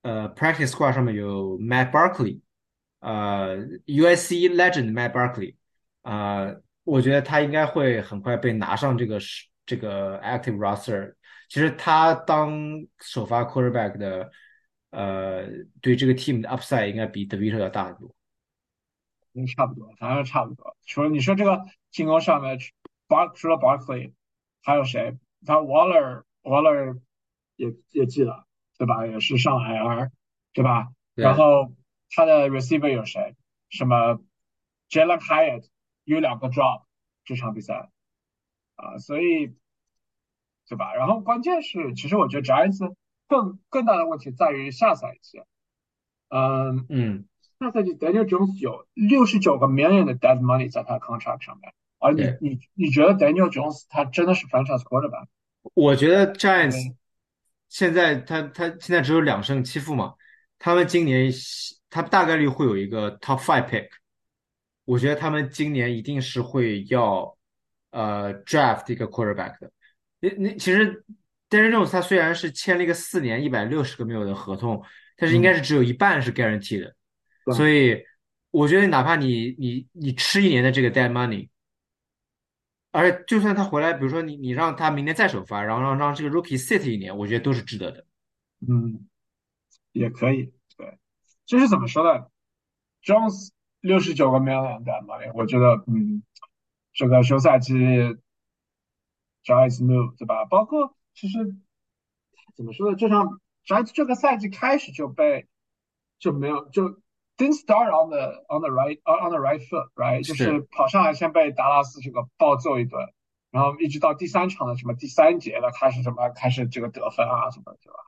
[0.00, 2.40] 呃 practice squad 上面有 Matt Barkley，
[3.00, 5.56] 呃 USC legend Matt Barkley，
[6.00, 6.54] 啊，
[6.88, 11.14] 我觉得他应该会很快被拿上这个是这个 active roster。
[11.48, 12.58] 其实他当
[12.98, 14.30] 首发 quarterback 的，
[14.90, 15.46] 呃，
[15.82, 18.14] 对这个 team 的 upside 应该比 DeVito 要大很多。
[19.34, 20.76] 嗯，差不多，反正差不多。
[20.86, 22.58] 除了你说这个进攻上面
[23.06, 24.12] ，Bar 除了 Barkley，
[24.62, 25.16] 还有谁？
[25.46, 26.98] 他 Waller Waller
[27.56, 28.46] 也也记了，
[28.78, 29.06] 对吧？
[29.06, 30.10] 也是上 IR，
[30.52, 30.88] 对吧？
[31.14, 31.72] 然后
[32.10, 33.36] 他的 receiver 有谁？
[33.68, 34.18] 什么
[34.90, 35.66] Jalen Hyatt
[36.14, 36.84] 有两个 drop
[37.24, 37.90] 这场比赛
[38.76, 39.56] 啊，所以。
[40.70, 40.92] 对吧？
[40.94, 42.94] 然后关键是，其实我觉得 Giants
[43.26, 45.40] 更更大的问题在于下赛季。
[46.28, 47.24] 嗯嗯，
[47.58, 55.28] 下赛季 Daniel Jones 有六十九个 million 的 dead money 在他 contract 上面，而你你你觉得 Daniel Jones 他真的是 franchise quarterback？
[55.72, 56.94] 我觉得 Giants
[57.70, 60.16] 现在他他现在只有两胜七负嘛，
[60.58, 61.32] 他们今年
[61.88, 63.88] 他大概率会有一个 top five pick。
[64.88, 67.36] 我觉得他们今年一定是会要
[67.90, 69.70] 呃 draft 一个 quarterback 的。
[70.20, 71.04] 你你其实
[71.50, 74.82] ，Daniel Jones 他虽然是签了一个四年一百六十个 mil 的合同，
[75.14, 76.94] 但是应该是只有一半是 guarantee 的，
[77.54, 78.02] 所以
[78.50, 81.50] 我觉得哪怕你你你吃一年的这个 dead money，
[82.90, 88.06] 而且就算他回来，比如说你你让他明年再首发，然后让让这个 rookie sit 一年，我觉得都是值得的。
[88.66, 89.06] 嗯，
[89.92, 90.98] 也可以，对，
[91.44, 92.24] 这是怎么说呢
[93.04, 93.50] ？Jones
[93.80, 96.22] 六十九个 million dead money，我觉得嗯，
[96.92, 97.74] 这个休赛期。
[99.44, 100.44] Giants move 对吧？
[100.44, 101.38] 包括其实
[102.54, 102.96] 怎么说呢？
[102.98, 105.48] 这场 Giants 这个赛季开始就被
[106.18, 107.00] 就没有就
[107.38, 113.00] didn't start on the on the right on the right foot right，就是跑上来先被达拉斯这个暴揍一顿，
[113.50, 117.98] 然后一直到第三场的什么第三节了开始什么开始这个得分啊什么对吧？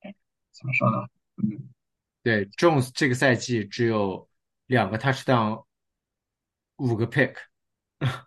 [0.00, 0.14] 哎，
[0.50, 1.06] 怎么说呢？
[1.36, 1.68] 嗯，
[2.24, 4.28] 对，Jones 这个赛季只有
[4.66, 5.64] 两个 touchdown，
[6.76, 7.34] 五个 pick，
[7.98, 8.26] 啊。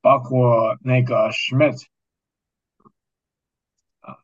[0.00, 1.84] 包括那个 Schmidt
[4.00, 4.18] 啊，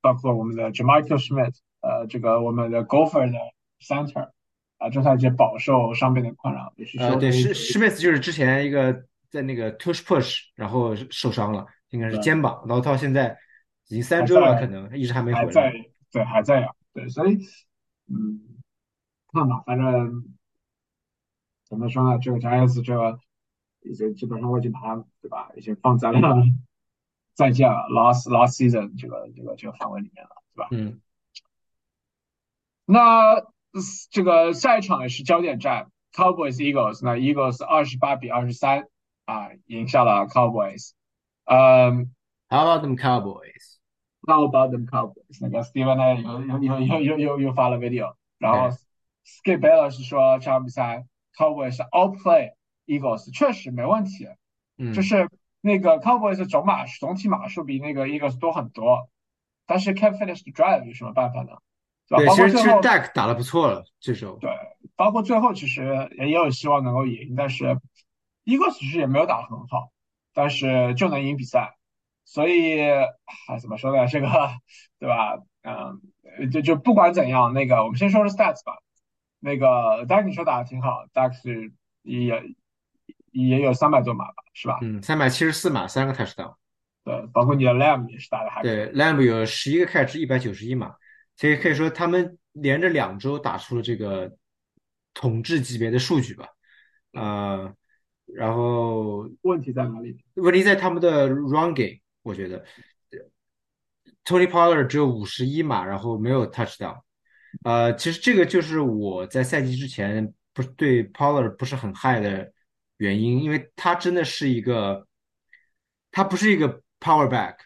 [0.00, 3.38] 包括我们的 Jamichael Schmidt，呃，这个我们的 Gopher 的
[3.78, 4.30] Center
[4.78, 13.38] 啊，这赛季饱受伤病的困扰，也是呃，对，Schmidt 就是之前一个在那个 Tush Push，然后受伤了，应该是肩膀，然后到现在
[13.88, 15.44] 已经三周了，可能一直还没回来。
[15.44, 15.72] 还在，
[16.10, 17.38] 对，还在呀，对，所以，
[18.08, 18.53] 嗯，
[19.34, 20.24] 看吧，反正
[21.64, 23.18] 怎么说呢，这个 Giants 这个。
[23.86, 26.42] 已经基本上我已经把它对吧，已经放在了
[27.34, 30.68] 再见了 last last season 这个这个这个范围里面了，对吧？
[30.70, 31.02] 嗯。
[32.86, 33.44] 那
[34.10, 38.88] 这个下一场也是焦点战，Cowboys Eagles，那 Eagles 二十八比二十三
[39.26, 40.92] 啊赢下了 Cowboys。
[41.44, 42.10] 嗯
[42.48, 45.36] ，How about them Cowboys？How about them Cowboys？
[45.42, 48.74] 那个 Steven 呢有有有有有有有发了 video，然后
[49.24, 51.06] Skip Bayless 是说这场比赛
[51.36, 52.52] Cowboys outplay。
[52.86, 54.28] Eagles 确实没问题，
[54.76, 55.30] 嗯，就是
[55.62, 59.08] 那个 Cowboys 总码总体码数比那个 Eagles 多很多，
[59.64, 61.52] 但是 can't finish the drive 有什么办法呢？
[62.06, 64.50] 对，其实其实 Dak 打的不错了，这时候对，
[64.96, 67.80] 包括最后其实也有希望能够赢，但是
[68.44, 69.88] Eagles 其实也没有打得很好，
[70.34, 71.78] 但是就能赢比赛，
[72.26, 74.06] 所以哎怎么说呢？
[74.08, 74.28] 这个
[74.98, 75.38] 对吧？
[75.62, 78.76] 嗯，就就不管怎样，那个我们先说说 stats 吧。
[79.44, 81.72] 那个 Dak 你说打的挺好，Dak 是
[82.02, 82.42] 也。
[83.36, 84.78] 也有三百多码吧，是吧？
[84.80, 86.54] 嗯，三百七十四码，三个 touchdown。
[87.02, 90.94] 对，包括你的 Lamb 也是打的还对，Lamb 有十一个 catch，一百九十一码，
[91.34, 94.36] 所以可以说他们连着两周打出了这个
[95.14, 96.46] 统治级别的数据吧，
[97.14, 97.74] 呃，
[98.26, 100.24] 然后问题在哪里？
[100.34, 102.64] 问题在他们的 run game，我觉得
[104.24, 107.00] Tony Pollard 只有五十一码，然后没有 touchdown，
[107.62, 112.52] 呃，其实这个就是我在赛季之前不是对 Pollard 不是很嗨的
[112.96, 115.06] 原因，因为他真的是一个，
[116.10, 117.56] 他不是一个 power back，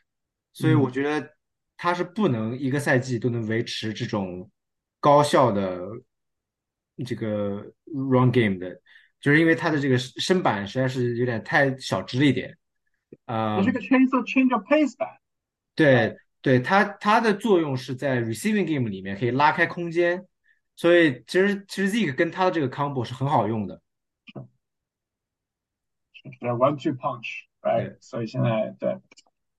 [0.53, 1.35] 所以我嗯，觉得
[1.77, 4.51] 他是不能一个赛季都能维持这种
[5.01, 5.81] 高效的
[7.07, 8.81] 这个 run game 的，
[9.21, 12.57] 就是因为他的这个身板实在是有点太小只了一点。
[13.25, 15.19] 啊、这是个 change of change pace back，right？
[15.75, 20.27] 对对，它它的作用是在 receiving game 里面可以拉开空间，
[20.77, 23.83] 所以其实其实 Zeke 跟他的这个 combo 是很好用的。
[26.41, 27.97] 是 one two punch，right？
[28.01, 28.99] 所以现在对，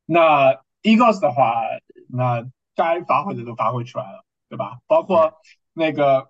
[0.05, 0.53] 那
[0.84, 1.63] Eagles 的话，
[2.07, 4.80] 那该发挥的都发挥出来了，对吧？
[4.88, 5.41] 包括
[5.73, 6.30] 那个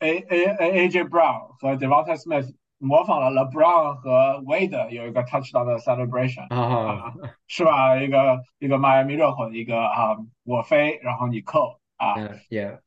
[0.00, 4.10] A A A A J Brown 和 Devonta Smith 模仿了 LeBron 和
[4.44, 6.46] Wade 有一个 touchdown 的 celebration
[7.46, 7.96] 是吧？
[8.00, 12.80] 一个一个迈阿密热火的一个啊，我飞，然后你扣啊，嗯也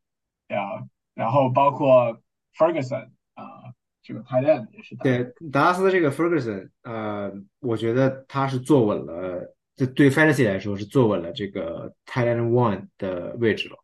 [0.48, 0.84] 对啊，
[1.14, 2.22] 然后包括
[2.58, 13.78] Ferguson 啊，这个 tight end 也是打对，达拉斯的这个 Ferguson，呃，我觉得他是坐稳了，这对 Fantasy 来说是坐稳了这个 Thailand One 的位置了。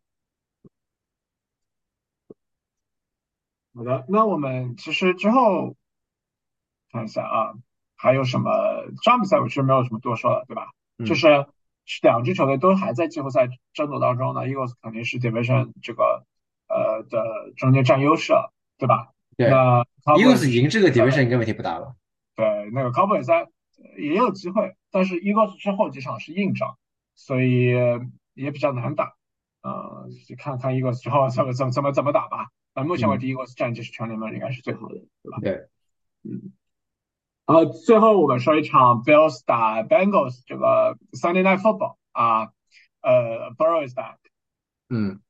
[3.74, 5.76] 好的，那我们其实之后
[6.90, 7.54] 看一下啊，
[7.96, 8.50] 还有什么？
[9.02, 10.70] 上场比赛我其实没有什么多说的，对吧？
[11.04, 16.26] 就嗯，是两支球队都还在季后赛争夺当中呢，Eagles 肯定是 Division 这个
[16.68, 19.12] 呃的中间占优势了，对吧？
[19.36, 21.94] 对那 Cowboys，Eagles 赢这个 division 呃应该问题不大了。
[22.34, 23.48] 对那个 Cowboys 赛
[23.96, 26.76] 也有机会，但是 Eagles 之后几场是硬仗，
[27.14, 27.72] 所以
[28.34, 29.14] 也比较难打。
[29.62, 32.48] 呃，就看看 Eagles 之后怎么怎么怎么怎么打吧。
[32.74, 35.38] 那目前为嗯，止，Eagles 战绩是全联盟应该是最好的，对吧？
[35.40, 35.68] 对，
[36.22, 36.52] 嗯。
[37.48, 42.52] 然后最后我们说一场 Bills 打 Bengals 这个 Sunday Night Football 啊，
[43.00, 44.18] 呃，Burrow is back，Joe
[44.90, 45.20] 嗯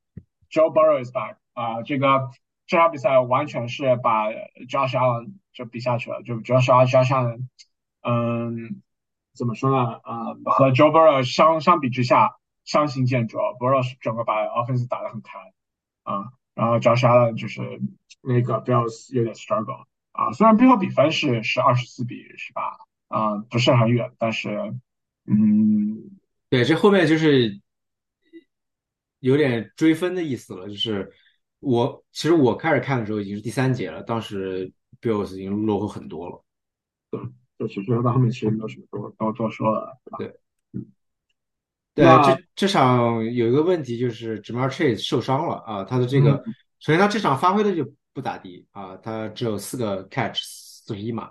[0.50, 2.28] ，Burrow is back 啊，这个
[2.66, 4.30] 这场比赛完全是把
[4.68, 7.46] Josh Allen 就比下去了，就主要是 Josh Allen，
[8.02, 8.82] 嗯，
[9.32, 10.00] 怎么说呢？
[10.02, 15.38] 啊、和 Joe Burrow 相相比之下，相形见绌，Burrow 是整个把 offense 打得很开
[16.02, 17.80] 啊，然后 Josh Allen 就是
[18.22, 19.84] 那个 Bills 有点 struggle。
[20.18, 24.74] 啊，虽然最后比分是是二十四比十八，啊，不是很远，但是，
[25.26, 26.10] 嗯，
[26.50, 27.60] 对，这后面就是
[29.20, 31.08] 有点追分的意思了，就是
[31.60, 36.44] 我其实我开始看的时候已经是第三节了，当时 Bills 已经落后很多了。
[37.10, 37.20] 对
[37.56, 40.34] 就其实到后面其实没有什么多多多说了，对吧？
[41.94, 47.84] 对这这场有一个问题就是 Jamar Chase 受伤了啊，他的这个嗯首先他这场发挥的就
[48.18, 51.30] 不咋地啊，他只有四个 catch 四十一码，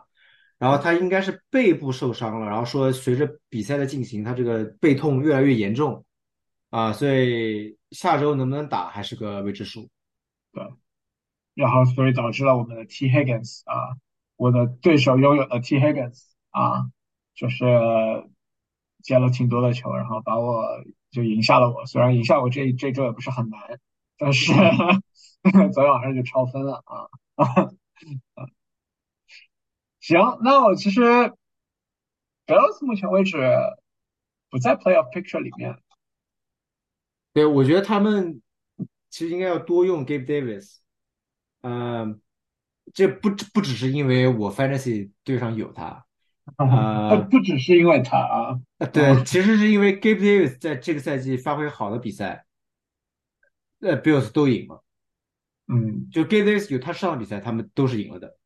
[0.58, 6.06] 然后他应该是背部受伤了，然后说随着比赛的进行，他这个背痛越来越严重。
[6.70, 9.90] 啊，所以下周能不能打还是个未知数。
[10.54, 10.64] 对，
[11.56, 13.96] 然后所以导致了我们的 T Higgins 啊，
[14.38, 16.88] 我的对手拥有的 T Higgins 啊，
[17.36, 17.66] 就是
[19.02, 20.64] 接了挺多的球，然后把我
[21.12, 23.60] 就赢下了我，虽然赢下我这这周也不是很难，
[24.18, 24.52] 但是
[25.74, 27.08] 昨天晚上就超分了啊。
[30.00, 31.02] 行，那我其实
[32.45, 33.38] Bills 目前为止
[34.50, 35.78] 不在 Playoff Picture 里面。
[37.34, 38.41] 对，我觉得他们
[39.10, 40.78] 其实应该要多用 Gabe Davis，
[41.62, 42.22] 嗯、
[42.93, 46.06] 这不不只是因为我 Fantasy 队上有他，
[46.56, 48.60] 啊，呃，不只是因为他啊，
[48.93, 52.45] 对，其实是因为 Gabe Davis 在这个赛季发挥好的比赛，
[53.82, 54.84] 呃，Bills 都赢了。
[55.68, 58.38] 嗯，就 Davis 有他上场比赛，他们都是赢了的。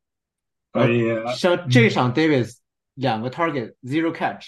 [0.72, 2.58] 然后所以，像这嗯，场 Davis
[2.94, 4.46] 两个 target zero catch，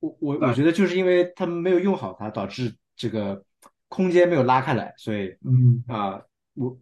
[0.00, 3.44] 我我我，觉得就是因为他们没有用好它，导致这个
[3.88, 6.22] 空间没有拉开来，所以嗯，啊、
[6.54, 6.78] 我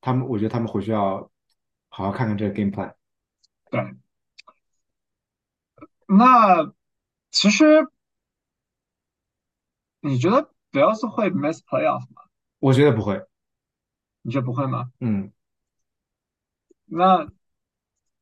[0.00, 1.30] 他们我觉得他们回去要
[1.88, 2.92] 好好看看这个 game plan。
[3.70, 3.80] 对。
[6.06, 6.72] 那
[7.30, 7.88] 其实
[10.00, 12.22] 你觉得 Bills 会 miss playoff 吗？
[12.58, 13.24] 我觉得不会，
[14.26, 14.90] 你觉得不会吗？
[15.00, 15.30] 嗯，
[16.86, 17.28] 那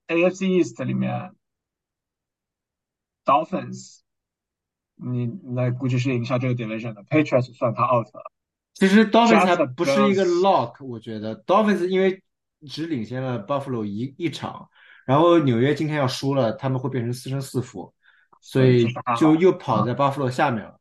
[0.09, 1.33] AFC East 里面
[3.25, 4.01] Dolphins，
[4.97, 8.33] 你那估计是赢下这个 division 的，Patriots 算他 out 了
[8.75, 12.21] 其实 Dolphins 还不是一个 lock，我觉得 Dolphins 因为
[12.67, 14.69] 只领先了 Buffalo 一一场，
[15.07, 17.95] 然后纽约今天要输了，他们会变成四胜四负，
[18.41, 20.81] 所以就又跑啊在 Buffalo 下面了。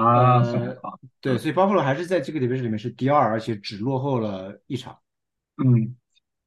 [0.00, 0.42] 啊，
[1.20, 4.98] 对，嗯所以 Buffalo 还是在这个 division 里面是第二，而且只落后了一场。
[5.56, 5.96] 嗯，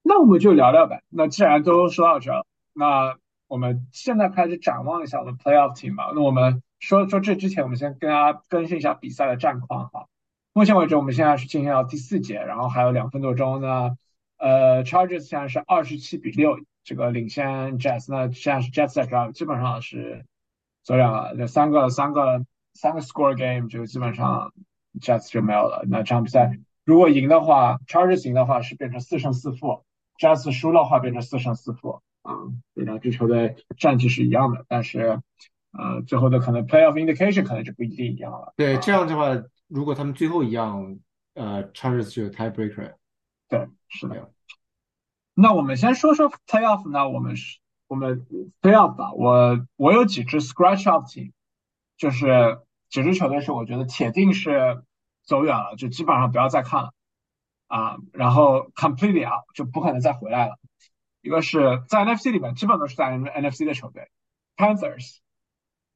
[0.01, 1.03] 那我们就聊聊呗。
[1.09, 6.11] 那既然都说到这儿，那我们现在开始展望一下我们 playoff team 吧。
[6.13, 10.07] 那我们说说这之前，我们先跟大家更新一下比赛的战况哈。
[10.53, 13.97] 目前为止，我们现在是进行到第四节，然后还有两分多钟呢。
[14.37, 18.05] 呃，Chargers 现在是二十七比六，这个领先 Jets。
[18.09, 20.25] 那现在是 Jets 在这基本上是
[20.83, 22.45] 走两个，这三个三个
[22.79, 24.53] 三个 score game 就基本上
[25.01, 25.83] Jets 就没有了。
[25.87, 29.83] 那这场比赛如果赢的话，Chargers 赢的话是变成四胜四负
[30.17, 32.01] ；Jets 输的话变成四胜四负。
[32.21, 32.35] 啊，
[32.75, 35.21] 这两支球队战绩是一样的，但是
[35.71, 38.53] 呃，最后的可能 playoff indication 可能就不一定一样了。
[38.57, 40.99] 对，这样的话，如果他们最后一样，
[41.33, 42.95] 呃，Chargers 就 tiebreaker。
[43.47, 44.31] 对，是的。
[45.33, 47.09] 那我们先说说 playoff 呢？
[47.09, 48.25] 我们是，我们
[48.61, 49.13] playoff 吧。
[49.13, 51.31] 我我有几支 scratch off team，
[51.97, 52.59] 就是
[52.89, 54.83] 几支球队是我觉得铁定是
[55.23, 56.93] 走远了，就基本上不要再看了
[57.67, 57.97] 啊。
[58.13, 60.57] 然后 completely out 就不可能再回来了。
[61.21, 64.09] 一个是在 NFC 里面，基本都是在 NFC 的球队
[64.55, 65.17] ，Panthers、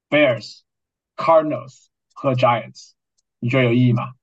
[0.09, 0.61] Bears、
[1.15, 2.91] Cardinals 和 Giants，
[3.39, 4.13] 你觉得有意义吗？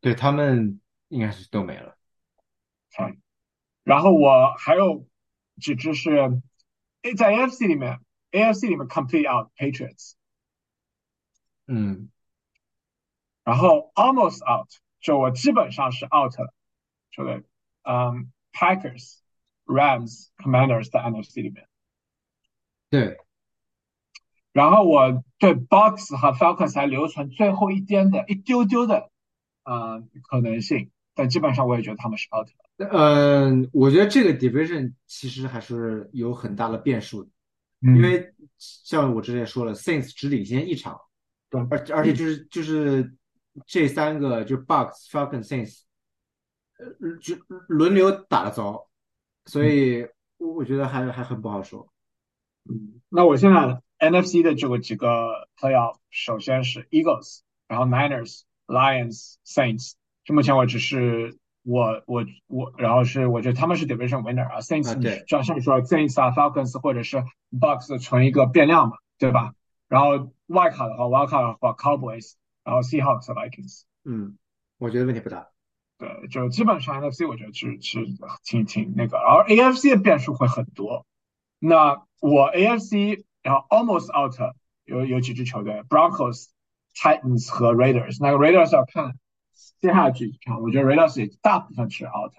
[0.00, 1.96] 对他们应该是都没了。
[2.98, 3.16] 嗯，
[3.84, 5.06] 然后我还有
[5.60, 6.42] 几支是
[7.00, 8.00] A 在 AFC 里面
[8.32, 10.12] ，AFC 里面 complete out Patriots，
[11.68, 12.08] 嗯，
[13.44, 14.68] 然后 almost out
[15.00, 16.52] 就我基本上是 out 了，
[17.10, 17.44] 球队，
[17.82, 19.18] 嗯，Packers、
[19.66, 21.68] Rams、Commanders 在 NFC 里面，
[22.90, 23.18] 对，
[24.52, 29.10] 然后我对 Bucks 和 Falcons 还留存最后一点的一丢丢的，
[29.64, 32.54] 呃，可能性，但基本上我也觉得他们是 out 了。
[32.90, 37.30] 嗯，我觉得这个 division 其实还是有很大的变数的，
[37.80, 40.98] 因为像我之前说了，Saints 只领先一场，
[41.50, 43.14] 对，而而且就是就是
[43.66, 45.80] 这三个就 Bucks、Falcons、Saints，
[46.78, 47.36] 呃，就
[47.68, 48.88] 轮流打的糟，
[49.46, 51.92] 所以我我觉得还还很不好说。
[52.68, 59.92] 嗯，那我现在 NFC 的这个几个 playoff，首先是 Eagles，然后 Niners、Lions、Saints，
[60.24, 61.38] 这目前为止是。
[61.64, 69.52] 我我我，然后是我觉得他们是 division winner 啊，Saints 就像你说 Saints 啊，Falcons 或者是 Bucks 存一个变量嘛，对吧？
[69.88, 72.34] 然后外卡的话，wild 卡的话，Cowboys，
[72.64, 74.36] 然后 Seahawks、Vikings，嗯，
[74.78, 75.48] 我觉得问题不大。
[75.98, 78.04] 对，就基本上 NFC 我觉得是是
[78.44, 81.06] 挺挺那个，然后 AFC 的变数会很多。
[81.58, 86.48] 那我 AFC 然后 almost out 有有几支球队，Broncos、
[86.94, 89.18] Titans 和 Raiders，那个 Raiders 要看。
[89.80, 92.32] 接下去看，我觉得 Raiders 也大部分是 out，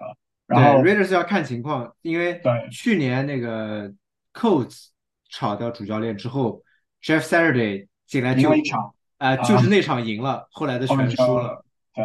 [0.46, 3.92] 然后 Raiders 要看情况，因为对去年那个
[4.32, 4.88] Colts
[5.28, 6.62] 炒掉主教练之后
[7.02, 11.64] ，Jeff Saturday 进来就一场，啊，就是那场赢了，后来的全输了。
[11.94, 12.04] 对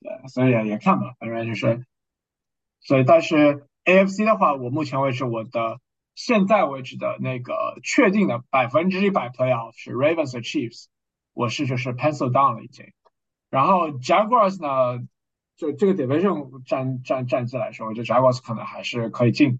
[0.00, 1.84] 对，所以也也看吧，反正就是，
[2.80, 5.80] 所以但是 AFC 的话，我目前为止我的
[6.14, 10.86] 现在为止的那个确定的百分之一百 playoff 是 Ravens 和 Chiefs，
[11.32, 12.92] 我是就是 pencil down 了已经。
[13.50, 15.02] 然后 Jaguars 呢，
[15.56, 19.58] 就这个 division 战战战绩来说，我觉得 Jaguars 可能还是可以进。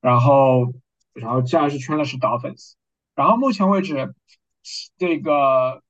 [0.00, 0.72] 然后，
[1.14, 2.74] 然后接下来是圈的是 Dolphins。
[3.14, 4.14] 然后目前为止，
[4.98, 5.82] 这个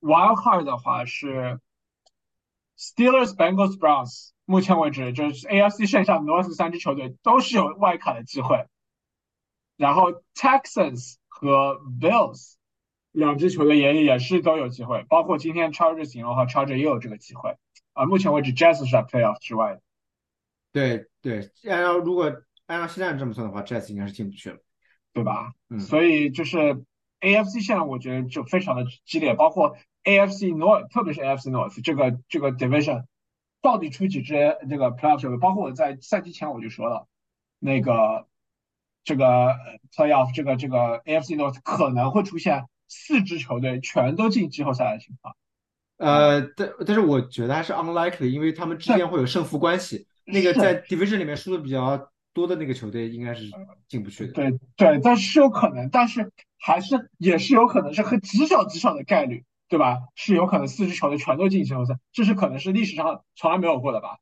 [0.00, 1.60] Wild Card 的话是
[2.78, 4.30] Steelers、Bengals、Browns。
[4.44, 8.66] 目前为止，就是 AFC 剩下 North 三支球队都是有外卡的机会。
[9.76, 12.54] 然后 Texans 和 Bills。
[13.10, 17.56] 两支球队也也是都有机会，包括今天 Chargers 赢的话，Chargers 也有这个机会。
[17.94, 19.80] 啊，目前为止，Jets 是在 Playoff 之外的。
[20.70, 24.58] 对对，按照如果按照现在这么算的话，Jets 应该是进不去了，
[25.18, 25.52] 对吧？
[25.68, 25.80] 嗯。
[25.80, 26.82] 所以就是
[27.20, 33.04] AFC 现在我觉得就非常的激烈，包括 AFC North，特别是 AFC North 这个这个 Division
[33.60, 35.38] 到底出几支这个 Playoff 球队？
[35.38, 37.06] 包括我在赛季前我就说了，
[37.58, 38.26] 那个
[39.04, 39.56] 这个
[39.94, 42.66] Playoff 这个这个 AFC North 可能会出现。
[42.90, 45.36] 四支球队全都进季后赛的情况，
[45.98, 50.06] 呃，但但是我觉得还是 unlikely，因为他们之间会有胜负关系。
[50.24, 52.08] 那个在 division 里面输的比较
[52.38, 53.50] 多的那个球队应该是
[53.88, 54.32] 进不去的。
[54.32, 59.98] 对对，但是有可能，但是还是也是有可能是很极少极少的概率，对吧？
[60.14, 64.18] 是有可能四支球队全都进季后赛，这是可能是历史上从来没有过的吧？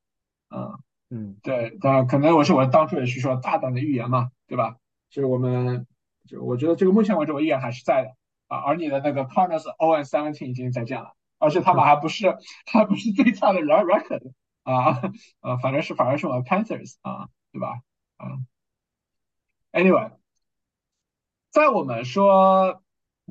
[0.49, 0.79] 嗯
[1.11, 4.77] 嗯，对，但可能我是我当初也是说大胆的预言嘛，对吧？
[5.11, 5.87] 就是我们
[6.27, 8.11] 就我觉得这个目前为止我依然还是在的。
[8.49, 12.37] 啊，而你的那个 partners O and Seventeen 已经再见了，而且他们还不是
[12.73, 14.31] 还不是最差的 record
[14.63, 15.03] 啊，
[15.41, 17.81] 呃，反正是反而是我的 Panthers 啊，对吧？
[18.17, 18.39] 啊
[19.73, 20.13] ，Anyway，
[21.51, 22.83] 在我们说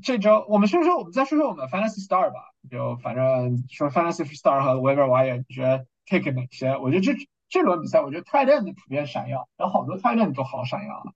[0.01, 6.77] 这周，我们说说我们再说说我们 Fantasy Star 吧，就反正说 Fantasy Star 和 Waiver Wire，你觉得 take 哪些？
[6.77, 7.13] 我觉得这
[7.47, 11.13] 这轮比赛我觉得泰练的普遍闪耀，有好多泰练都好闪耀啊，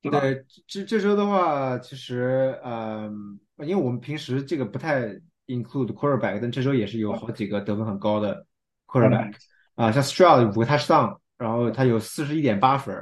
[0.00, 0.20] 对吧？
[0.20, 3.10] 对，这这周的话，其实呃，
[3.58, 5.02] 因为我们平时这个不太
[5.46, 8.46] include quarterback，但这周也是有好几个得分很高的
[8.86, 9.34] quarterback
[9.74, 12.96] 啊，像 Stroud 五个 touchdown，然后他有四十一点八分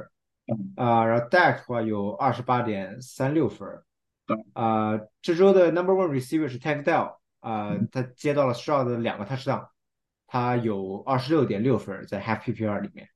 [0.75, 3.65] 啊，然后 Dak 的话有二十八点三六分
[4.51, 9.69] 啊，这周的 number one receiver 是 Tank Dell 啊，他接到了 Stroud 的两个 touchdown，
[10.27, 13.07] 他有二十六点六分在 half PPR 里面。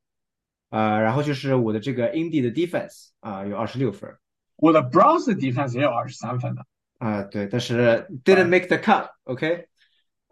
[0.70, 4.14] 啊，然后就是我的这个 Indy 的 defense 啊，有二十六分。
[4.58, 6.66] 我的 Browns defense 也有二十三分的。
[7.00, 9.68] 啊，对，但是 didn't make the cut，OK？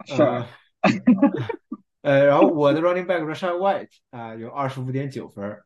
[0.06, 0.46] 是。
[2.06, 5.60] 呃，然后我的 running back Rashad White 啊，有二十五点九分。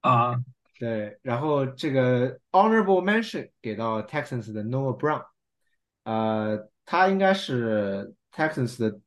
[0.00, 0.34] 啊，
[0.80, 5.24] 对，然后这个 honorable mention 给到 Texans 的 Noah Brown，
[6.02, 8.98] 呃，他应该是 Texans 的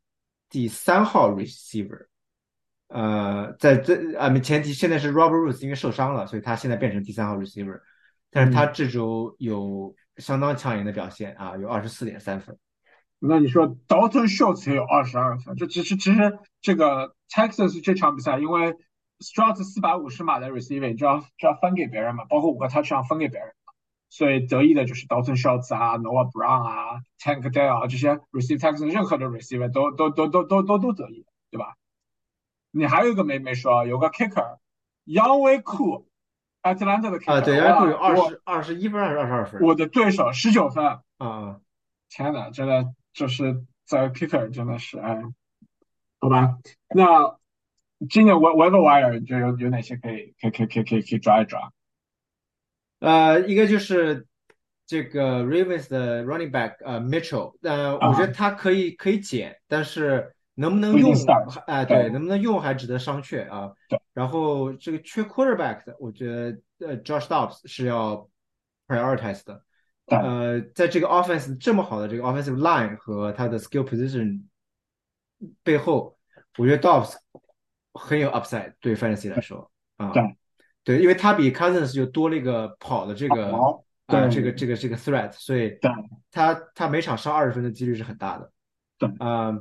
[0.50, 2.06] 第三号 receiver。
[2.88, 7.82] 呃，在这啊，前提现在是 Robert Woods 因为受伤了，所以他现在变成第三号 receiver，
[8.32, 12.58] 但是他这周有相当抢眼的表现啊，有二十四点三分。
[13.20, 18.76] 那你说 Dalton Schultz 也有二十二分，这其实其实这个 Texas 这场比赛，因为
[19.20, 23.74] Stroud 四百五十码的 receiver 就要就要分给别人嘛，包括五个 touchdown 分给别人嘛，
[24.10, 31.76] 所以得意的就是 Dalton Schultz 啊，Noah Brown 啊，Tank Dell 啊这些 receive Texas 任何的 receiver 都都都都都都都得意，对吧？
[32.70, 34.58] 你还有一个没没说，有个 kicker，
[35.06, 36.08] 杨威库
[36.62, 39.62] ，Atlanta 的 kicker 啊，对，杨威库有二十二十一分还是二十二分？
[39.62, 41.60] 我的对手十九分啊！
[42.10, 45.22] 天呐，真的就是在 kicker 真的是哎，
[46.20, 46.60] 好吧，
[46.94, 47.36] 那
[48.10, 51.74] 今年 Waiver Wire 就有有哪些可以可以可以可以可以可以抓一抓？
[53.00, 54.28] 呃，一个就是
[54.86, 60.34] 这个 Ravens 的 running back 呃 Mitchell，呃，我觉得他可以可以减，但是。
[60.60, 61.14] 能不能用？
[61.68, 63.72] 哎，对，能不能用还值得商榷啊。
[63.90, 64.02] 对。
[64.16, 68.28] 然后这个缺 quarterback 的，我觉得呃，Josh Dobbs 是要
[68.88, 69.62] prioritize 的。
[70.08, 74.42] 呃，在这个 offense 这么好的这个 offensive line 和他的 skill position
[75.64, 76.18] 背后，
[76.58, 77.16] 我觉得 Dobbs
[77.94, 80.12] 很有 upside 对 fantasy 来说啊。
[80.12, 80.24] 对。
[80.84, 83.52] 对，因为他比 Cousins 就多了一个跑的这个
[84.06, 85.78] 啊，这个这个这个 threat，所以
[86.32, 88.52] 他他每场上二十分的几率是很大的。
[88.98, 89.10] 对。
[89.20, 89.58] 啊。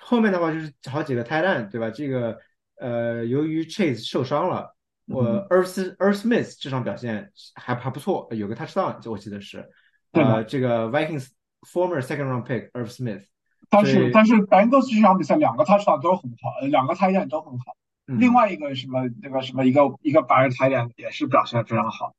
[0.00, 1.88] 后面的话就是好几个 talent，对吧？
[1.88, 2.38] 这个
[2.78, 4.75] 呃，由于 Chase 受伤了，
[5.06, 9.68] 我 Earth Earth Smith 这场表现还还不错，有个 touchdown，我记得是。
[10.12, 11.28] 呃，这个 Vikings
[11.62, 13.24] former second round pick Earth Smith。
[13.68, 17.76] 但是但是 Bengals 这场比赛两个 touchdown 都很好，两个泰烂都很好。
[18.06, 22.14] 另外一个什么那个什么一个一个白人泰烂也是表现非常好。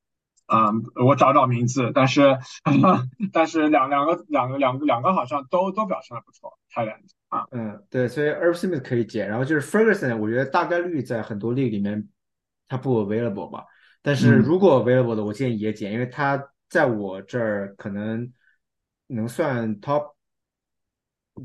[0.47, 2.37] 嗯，我找找名字，但是
[3.33, 6.97] 但是两两个两个两个两个好像都都表现的不错，泰烂。
[7.29, 12.07] 啊，嗯，对，所以 Earth Smith 可以减，然后就是 Ferguson，我觉得大概率在很多 league 里面
[12.67, 13.65] 他不 available 吧，
[14.01, 18.31] 但是如果 available 的，我建议也减，因为它在我这儿可能
[19.07, 20.13] 能算 top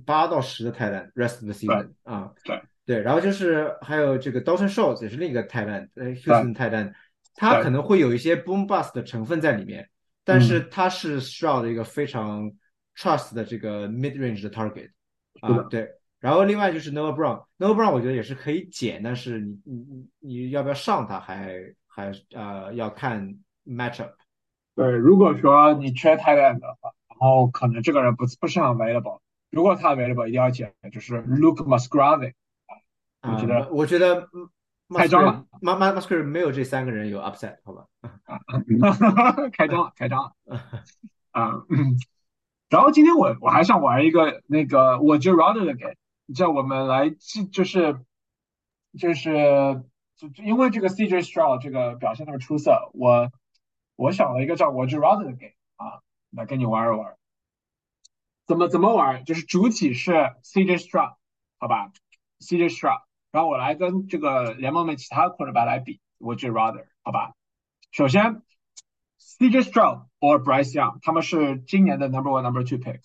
[0.04, 6.92] 八到十的泰坦 rest of the season 啊，对对，然后就是还有这个 Dalton Schultz 也是另一个泰坦，呃，Houston 泰坦，
[7.34, 9.88] 他可能会有一些 boom bust 的成分在里面，
[10.24, 12.50] 但是他是需要的一个非常
[12.96, 14.90] trust 的这个 mid range 的 target。
[15.40, 15.88] 啊，对，
[16.22, 24.12] 然后另外就是 Noah Brown，Noah Brown 我觉得也是可以减，但是你你你你要不要上他，还还呃要看 matchup。
[24.76, 29.18] 对，如果说你缺 tight end 的话，然后可能这个人不不是很 available，
[29.50, 32.34] 如果他 available 一定要减，就是 Luke Musgrave。
[33.20, 34.28] 啊，我觉得我觉得
[34.94, 37.86] 开张了，Mus Musgrave 没有这三个人有 upset，好吧？
[39.52, 40.32] 开张了，开张了。
[41.32, 41.64] 啊。
[42.70, 45.94] 然后今天我我还想玩一个那个我就 rather 的 game，
[46.34, 48.04] 叫我们来记就是
[48.98, 49.84] 就是
[50.16, 53.30] 就因为这个 CJ Stroud 这个表现那么出色，我
[53.96, 57.16] 我想了一个叫我就 rather 的 game 啊，来跟你玩一玩。
[58.46, 59.24] 怎么怎么玩？
[59.24, 60.12] 就是主体是
[60.42, 61.16] CJ Stroud，
[61.58, 61.92] 好吧
[62.40, 67.34] ？CJ Stroud，然后我来跟这个联盟里其他 quarterback 来比，我就 rather，好吧？
[67.90, 68.42] 首先。
[69.38, 73.00] CJ Stroud or Bryce Young，他们是今年的 number one、number two pick。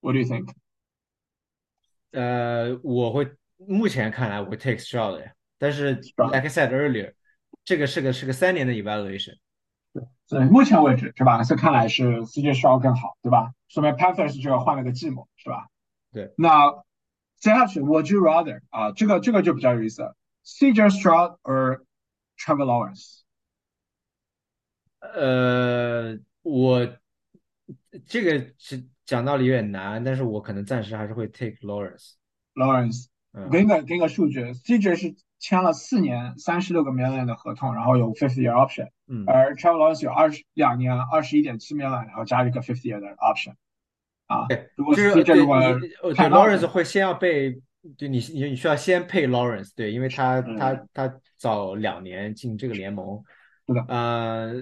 [0.00, 0.54] What do you think？
[2.11, 7.13] 呃，我会目前看来我会 take Stroud 呀，但是 like I said earlier，
[7.65, 9.37] 这个是个是个三年的 evaluation。
[10.27, 11.43] 对，目前为止是吧？
[11.43, 13.53] 是看来是 CJ Stroud 更好，对吧？
[13.67, 15.67] 说明 Panthers 就要换了个寂寞，是吧？
[16.11, 16.33] 对。
[16.37, 16.71] 那
[17.37, 18.91] 接下去 Would you rather 啊？
[18.93, 20.15] 这个这个就比较有意思，
[20.45, 21.81] CJ Stroud or
[22.37, 23.19] Trevor Lawrence？
[24.99, 26.87] 呃，我
[28.07, 32.12] 这个是 讲道理有点难，但是我可能暂时还是会 take Lawrence。
[32.54, 43.54] Lawrence，嗯，给你个给你个数据，CJ 是签了四年三十六个 million 的合同，然后有 fifth year option，嗯，而 Trevor Lawrence 有二十两年二十一点七 million，然后加一个 fifth year 的 option。
[44.26, 45.64] 啊，对，如果就是 CJ 对如果你
[46.02, 47.58] 呃对 Lawrence 会先要被，
[47.96, 50.58] 对你你你需要先配 Lawrence，对，因为他嗯。
[50.58, 53.22] 他他早两年进这个联盟，
[53.66, 53.84] 是的。
[53.88, 54.52] 呃，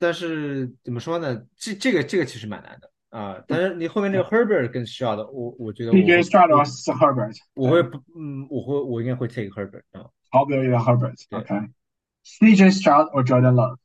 [0.00, 1.46] 但是怎么说呢？
[1.56, 11.16] 这这个这个其实蛮难的啊、但是你后面那个 Herbert 更需要的，我我觉得我会 CJ Stroud 我是 Herbert，对我会不嗯我会我应该会 take Herbert 啊、毫不犹豫的 Herbert。
[11.28, 11.54] 对 OK。
[12.24, 13.78] CJ Stroud or Jordan Love？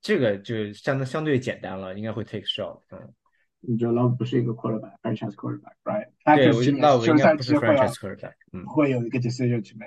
[0.00, 3.14] 这个就相当相对简单了，应该会 take shot，嗯，
[3.60, 6.08] 你觉得 Love 不是一个 quarterback，franchise quarterback，right？
[6.24, 8.64] 他对，就是我觉得 Love 应该不是 quarterback，嗯。
[8.66, 9.78] 会有一个 decision to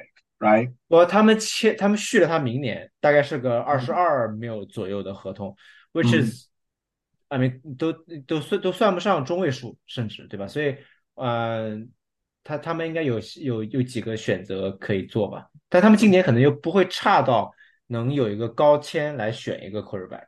[0.41, 0.73] make，right？
[0.87, 5.55] 我他们签，他们续了他明年，大概是个二十嗯二 mil 左右的合同
[5.93, 7.93] ，which 嗯 is，I mean 都
[8.25, 10.47] 都算都算不上中位数，甚至对吧？
[10.47, 10.75] 所以，
[11.15, 11.77] 呃，
[12.43, 15.47] 他他们应该有有有几个选择可以做吧？
[15.69, 17.53] 但他们今年可能又不会差到
[17.87, 20.25] 能有一个高签来选一个 quarterback，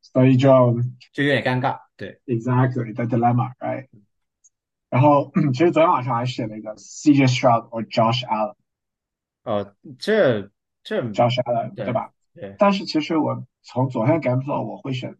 [0.00, 0.78] 所以就
[1.12, 1.78] 就有点尴尬。
[1.96, 3.88] 对，exactly the dilemma，right？
[4.88, 8.54] 然后其实昨天晚上还写了一个 CJ Stroud or Josh Allen，Josh
[9.46, 10.50] 哦，这
[10.82, 12.12] 这 Allen，对对吧？
[12.34, 15.16] 对，但是其实我从昨天 game flow 我会选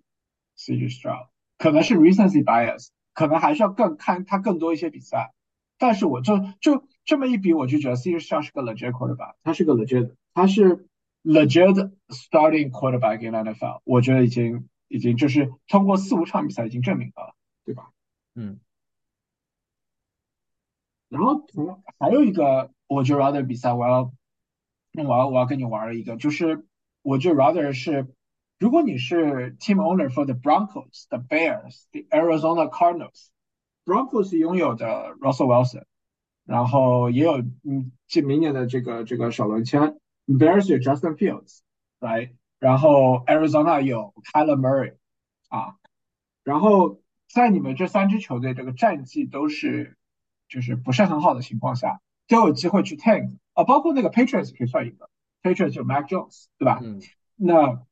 [0.58, 5.32] CJ Stroud，可能是 recency bias，可能还是要更看他更多一些比赛。
[5.78, 10.88] 但是我就就这么一比，我就觉得 CJ Stroud 是个 legit quarterback，他是个 legit，他是
[11.22, 17.90] legit starting quarterback in NFL，我觉得已经已经就是通过四五场比赛已经证明了，对吧？
[18.34, 18.58] 嗯
[21.08, 24.12] 然后同还有一个我就 rather 比赛，我要
[24.92, 26.64] 我要我要跟你玩一个，就是
[27.02, 28.08] 我就 rather 是，
[28.58, 35.84] 如果你是 team owner for the Broncos、the Bears、the Arizona Cardinals，Broncos 拥有的 Russell Wilson，
[36.44, 41.60] 然后也有嗯这明年的这个这个首轮签，Bears 有 Justin Fields，
[42.00, 44.96] 来，然后 Arizona 有 Kyler Murray，
[45.48, 45.76] 啊，
[46.42, 49.96] 然后在你们这三支球队这个战绩都是
[50.48, 55.08] 就是不是很好的情况下，都有机会去 tank 啊，包括那个 Patriots 可以算一个
[55.42, 56.80] ，Patriots 有 Mac Jones，对吧？
[56.82, 57.00] 嗯，
[57.36, 57.82] 那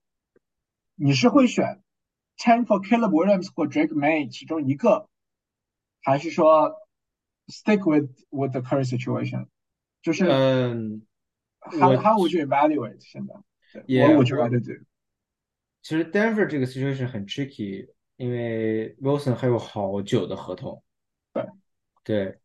[0.95, 1.83] 你是会选
[2.39, 5.09] tank for Caleb Williams 或 Drake May 其中一个，
[6.03, 6.77] 还是说
[7.49, 9.49] stick with with the current situation？
[10.03, 11.03] 就是嗯
[11.61, 13.35] ，how how would you evaluate 现在？
[13.73, 14.85] 对 Yeah，what would you 我 rather do？
[15.83, 20.83] 其实 Denver 这个 situation 很 tricky，因为 Wilson 还有好久的合同。
[21.33, 21.47] 对
[22.05, 22.39] 对，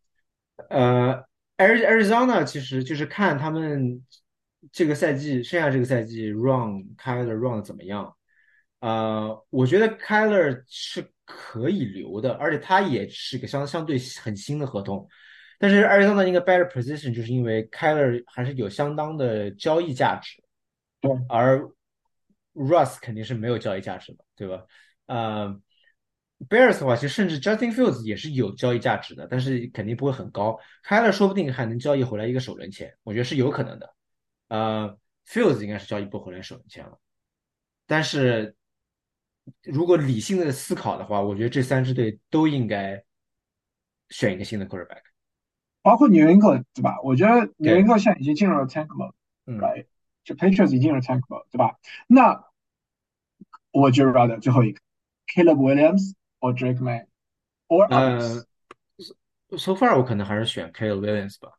[0.70, 1.24] 呃
[1.58, 4.04] ，Ari-，Arizona 其实就是看他们
[4.72, 8.16] 这个赛季，剩下这个赛季 run Kyler run 的怎么样。
[8.80, 15.08] 呃，我觉得 Kyler 是可以留的，而且他也是个相相对很新的合同。
[15.58, 20.42] 但是 Arizona 应该 better position，就是因为 Kyler 还是有相当的交易价值。
[21.28, 21.60] 而
[22.54, 24.64] Russ 肯定是没有交易价值的，对吧？
[25.08, 25.60] 呃
[26.48, 30.60] ，Bears 的话，其实甚至 Justin Fields 也是有交易价值的，但是肯定不会很高。
[30.86, 33.96] Kyler 说不定还能交易回来一个首轮签，我觉得是有可能的。
[34.48, 36.98] 呃，Fields 应该是交易不回来首轮签了，
[37.86, 38.56] 但是
[39.64, 43.04] 如果理性的思考的话，我觉得这三支队都应该
[44.10, 45.02] 选一个新的 quarterback。
[45.82, 47.00] 包括纽约客对吧？
[47.04, 49.14] 我觉得纽约对客现在已经进入了 tank mode。
[49.46, 49.86] 嗯 right？
[50.24, 51.78] 就 Patriots 已经进入 tank mode，对吧？
[52.06, 52.44] 那
[53.72, 54.80] 我就 rather 最后一个
[55.34, 57.07] Caleb Williams or Drake May
[57.69, 58.45] or 呃 others。
[59.59, 61.53] ，so far 我可能还是选 Caleb Williams 吧。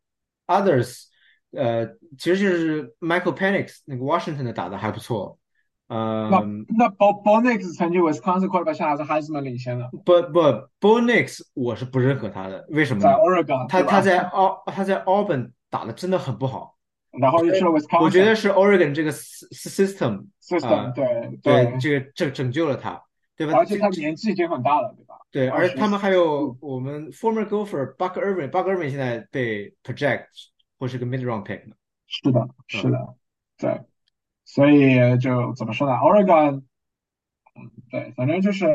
[0.48, 1.06] Others，
[1.52, 5.40] 呃，其实就是 Michael Penix 那个 Washington 的打的还不错。
[5.88, 6.40] 呃那
[6.78, 10.40] 那 Bo Bo Nix 曾经 Wisconsin quarterback 现在是 Heisman 领先的，不不
[10.80, 13.18] Bo Nix 我是不认可他的，为什么在呢？
[13.18, 16.76] Oregon，对吧他他在奥他在 Auburn 打的真的很不好，
[17.12, 23.00] 然后又去了 Wisconsin，我觉得是 Oregon 这个 sy- system system 对对这个拯拯救了他，
[23.47, 23.59] 对吧？
[23.59, 25.15] 而且他年纪已经很大了，对吧？
[25.31, 30.27] 对，而且他们还有我们 former golfer Buck Irving，Buck Irving 现在被 project
[30.79, 31.75] 或是个 mid round pick 呢。
[32.07, 33.15] 是的，是的，
[33.57, 33.81] 对，
[34.45, 36.65] 所以就怎么说呢？Oregon，
[37.55, 38.67] 嗯，对，反正就是，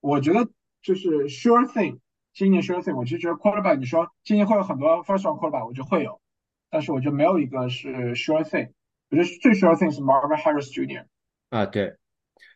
[0.00, 0.50] 我觉得
[0.82, 2.00] 就是 sure thing，
[2.34, 6.20] 今年 sure thing，我就觉得 quarterback，你说今年会有很多 first round quarterback，我觉得会有，
[6.68, 8.72] 但是我觉得没有一个是 sure thing，
[9.08, 11.06] 我觉得最 sure thing 是 Marvin Harris Jr.，
[11.50, 11.96] 啊，对，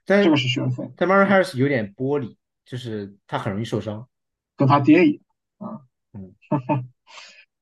[0.05, 4.09] 但这个是 sure thing，但 Marvin Harris 有点玻璃，就是他很容易受伤。
[4.57, 5.21] 跟他爹一
[5.59, 5.81] 样，啊，
[6.13, 6.35] 嗯，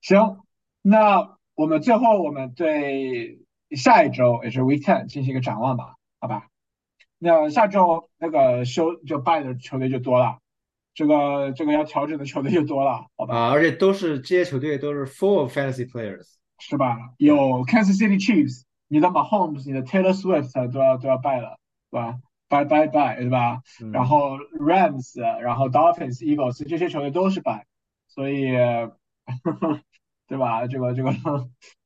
[0.00, 0.38] 行，
[0.82, 6.48] 那我们最后我们对下一周也是 Week Ten 进行一个展望吧，好吧？
[7.18, 10.38] 那下周那个休就败的球队就多了，
[10.94, 13.34] 这个这个要调整的球队就多了，好吧？
[13.34, 16.96] 啊，而且都是这些球队都是 full of fantasy players，是吧？
[17.16, 21.63] 有 Kansas City Chiefs，你的 Mahomes，你的 Taylor Swift 都要都要败了，对
[21.94, 22.18] 吧
[22.48, 23.62] ？Bye bye bye，对吧？
[23.80, 27.66] 嗯然后 Rams，然后 Dolphins、Eagles 这些球队都是败，
[28.08, 28.52] 所以，
[30.26, 30.66] 对吧？
[30.66, 31.10] 这个这个，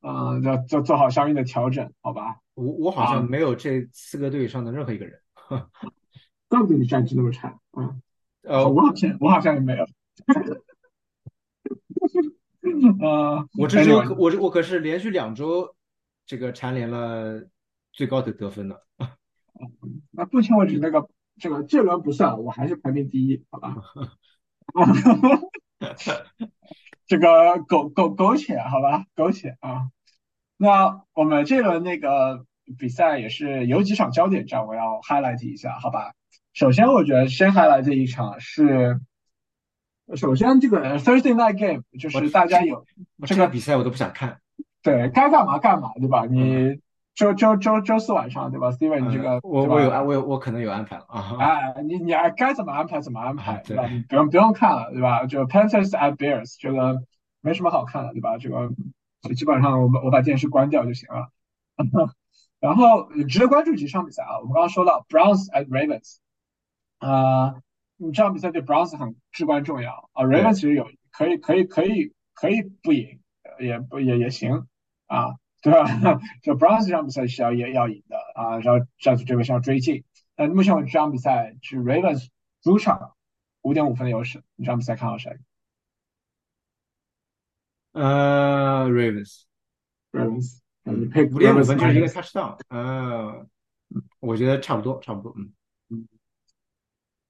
[0.02, 2.38] 嗯，要做做好相应的调整，好吧？
[2.54, 5.20] 我我好啊像没有这四个队以上的任何一个人，
[6.48, 8.02] 怪不得你战绩那么差，嗯，
[8.42, 9.86] 呃，我好像我好像也没有，
[13.00, 15.74] 呃，我这周我我可是连续两周
[16.26, 17.40] 这个蝉联了
[17.92, 18.68] 最高的得分
[19.58, 19.66] 的，
[20.10, 23.76] 那目前为止那个这个这轮不算，我还是排名第一，好吧？
[27.06, 29.90] 这个苟苟苟且，好吧，苟且啊。
[30.56, 32.44] 那我们这轮那个
[32.78, 36.12] 比赛也是有几场焦点战，我要 highlight 一下，好吧？
[36.52, 39.00] 首先，我觉得先 highlight 这一场是，
[40.16, 42.84] 首先这个 Thursday night game 就是大家有
[43.20, 44.40] 这这个个比赛我都不想看，
[44.82, 46.26] 对该干嘛干嘛，对吧？
[46.26, 46.80] 你
[47.18, 53.88] 周周周周四晚上，对吧？Steven，你这个嗯我我有安我有我可能有安排了啊，哎，你你爱该怎么安排怎么安排，啊对吧？
[53.88, 55.26] 你不用不用看了，对吧？
[55.26, 57.02] 就 Panthers at Bears 这个
[57.40, 58.38] 没什么好看的，对吧？
[58.38, 58.70] 这个
[59.34, 61.28] 基本上我把我把电视关掉就行了。
[62.60, 66.18] 然后值得关注几场比赛啊，我们刚刚说到 Browns at Ravens，
[66.98, 67.56] 啊、
[67.96, 70.22] 你这场比赛对 Browns 很至关重要啊。
[70.24, 74.68] Ravens 其实有可以可以可以可以不赢，呃也不也也行
[75.08, 75.86] 啊， 对吧？
[76.42, 80.04] 就 Browns 这场比赛是要也要赢的啊，然后战术这边是要追进。
[80.36, 82.28] 那目前为止这场比赛是 Ravens
[82.62, 83.14] 主场
[83.62, 85.36] 五点五分的优势，你这场比赛看好谁
[87.92, 93.46] 呃，Ravens？Ravens，你配五点五分就是一个 touchdown，呃，
[94.20, 95.34] 我觉得差不多差不多，
[95.90, 96.06] 嗯，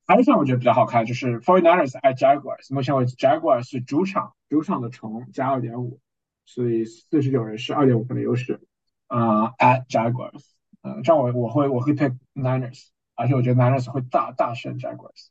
[0.06, 2.74] 还有一场我觉得比较好看，就是 49ers at Jaguars。
[2.74, 6.00] 目前为止，Jaguars 是主场，主场的虫加二点五，
[6.48, 8.60] 所以四十九人是二点五分的优势。
[9.06, 10.44] 啊、at Jaguars，
[10.82, 15.28] 嗯、这样我我会我会 pick Niners，而且我觉得 Niners 会大大胜 Jaguars，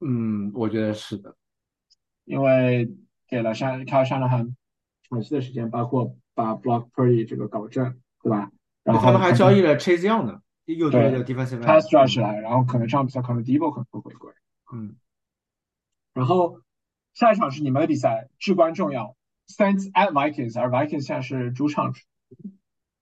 [0.00, 1.36] 嗯，我觉得是的，
[2.24, 2.90] 因为
[3.28, 4.56] 给了山凯尔山德汉
[5.02, 8.50] 喘息的时间，包括把 Block Purdy 这个搞正，对吧？
[8.82, 14.32] 然后他们还交易了 Chase Young 呢，又对个 defensive pass end，rush 来，然后可能这场比赛可能 Debo 可能会回归。
[14.72, 14.96] 嗯，
[16.14, 16.62] 然后
[17.12, 19.14] 下一场是你们的比赛，至关重要
[19.48, 21.94] ，Saints at Vikings，而 Vikings 现在是主场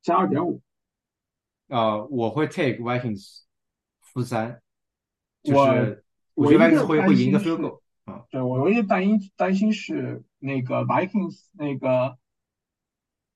[0.03, 0.63] 加二点五。
[1.69, 3.43] 啊，我会 take Vikings
[4.01, 4.61] 负三，
[5.43, 12.19] 就我是我觉得 Vikings 会会赢一个心 field 是 goal 啊，对我唯一担心担心是那个 Vikings 那个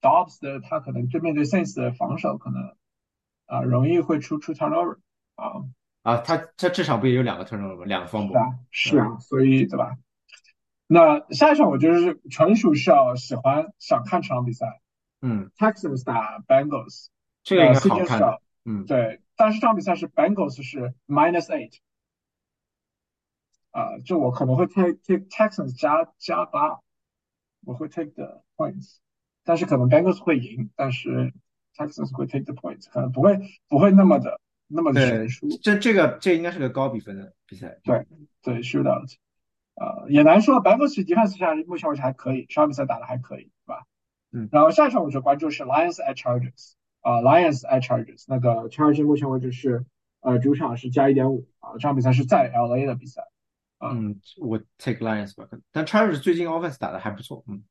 [0.01, 2.75] Dobbs 的他可能对面对 Saints 的防守可能
[3.47, 4.97] 啊、容易会出出 turnover
[5.35, 5.63] 啊，
[6.01, 7.85] 啊，他他这场不也有两个 turnover 吗？
[7.85, 8.33] 两个 fumble，
[8.71, 9.95] 是啊是啊，所以对吧？
[10.87, 14.81] 那下一场我就是纯属是要喜欢想看这场比赛
[15.21, 17.07] 嗯，，Texans 打 Bengals，
[17.43, 21.77] 这个应该好看嗯，对，但是这场比赛是 Bengals 是 minus eight，
[23.71, 26.79] 啊、就我可能会 take take Texans 加加八，
[27.63, 28.97] 我会 take the points，
[29.43, 31.33] 但是可能 Bengals 会赢，但是
[31.75, 38.05] Texans 会 take the points，可能不会不会那么的那么的悬殊，，这这个这应该是个高比分的比赛，对
[38.41, 39.15] 对 shootout，
[39.75, 43.83] 啊、也难说，Bengals defense 下目前为止还可以，上场比赛打的还可以，对吧？
[44.31, 49.85] 嗯然后下一场我就关注是 Lions at Chargers，啊、Lions at Chargers，那个 Chargers 目前为止是
[50.21, 53.21] 呃主场是加一点五啊，这场比赛是在 LA 的比赛。
[53.79, 57.63] 嗯，我 take Lions 吧，但 Chargers 最近 offense 打的还不错，嗯，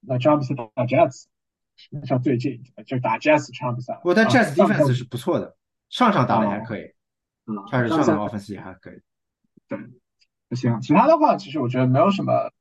[0.00, 1.24] 那这场比赛打 Jets，
[2.06, 5.56] 像最近就打 Jets 这场比赛，不过但啊 Jets defense 是不错的，
[5.88, 6.92] 上场打的还可以
[7.46, 9.00] 嗯，Chargers 上场 offense 也还可以，
[10.56, 12.52] 行，其他的话其实我觉得没有什么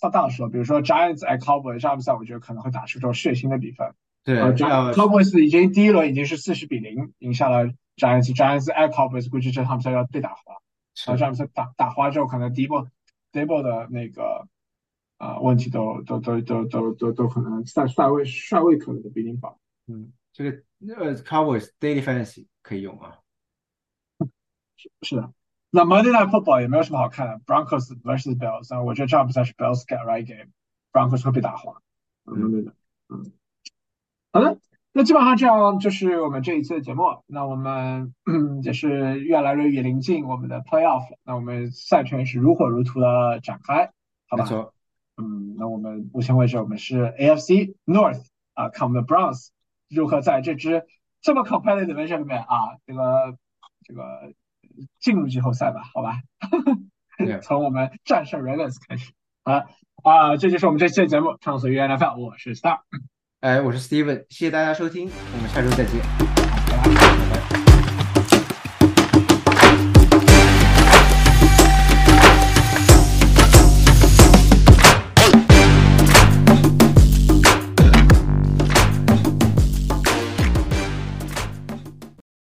[0.00, 3.94] 太大的说，比如说 Giants at Cowboys 这场比赛，我觉得可能会打出这种血腥的比分。
[4.24, 7.66] 对，呃要，Cowboys 已经第一轮已经是四十比零赢下了
[7.96, 10.54] Giants，Giants at Cowboys 估计这场比赛要被打花。
[11.06, 12.88] 然后这是场比赛打打花之后，可能 Debo
[13.32, 14.48] Debo 的那个
[15.16, 19.58] 啊、问题都都都都都都都可能赛帅位帅位可能都不一定保。
[19.86, 20.62] 嗯，这个
[20.96, 23.18] 呃 Cowboys daily fantasy 可以用啊，
[25.02, 25.32] 是的，
[25.76, 31.80] 那 Monday Night Football 也没有什么好看的，Broncos vs Bills，啊我觉得这场比赛是 Bills get right game，Broncos 会被打花。
[32.26, 32.74] 嗯，对的，
[33.08, 33.32] 嗯，
[34.32, 34.58] 好的，
[34.92, 37.24] 那基本上这样就是我们这一次的节目。
[37.26, 43.90] 那我们嗯 也是越来越临近我们的 Playoff，那我们赛程是如火如荼的展开，
[44.28, 44.46] 好吧？
[45.16, 49.48] 嗯，那我们目前为止我们是 AFC North 啊，看我们的 Browns
[49.88, 50.86] 如何在这支
[51.20, 53.36] 这么 competitive 的 division 里面啊，这个
[53.82, 54.32] 这个
[55.00, 56.20] 进入季后赛吧，好吧？
[57.42, 59.12] 从我们战胜 Ravens 开始。
[59.44, 59.64] 啊
[60.02, 62.80] 啊，这就是我们这期的节目，畅所欲言 NFL，我是 Star，
[63.40, 66.43] 哎，我是 Steven，谢谢大家收听，我们下周再见。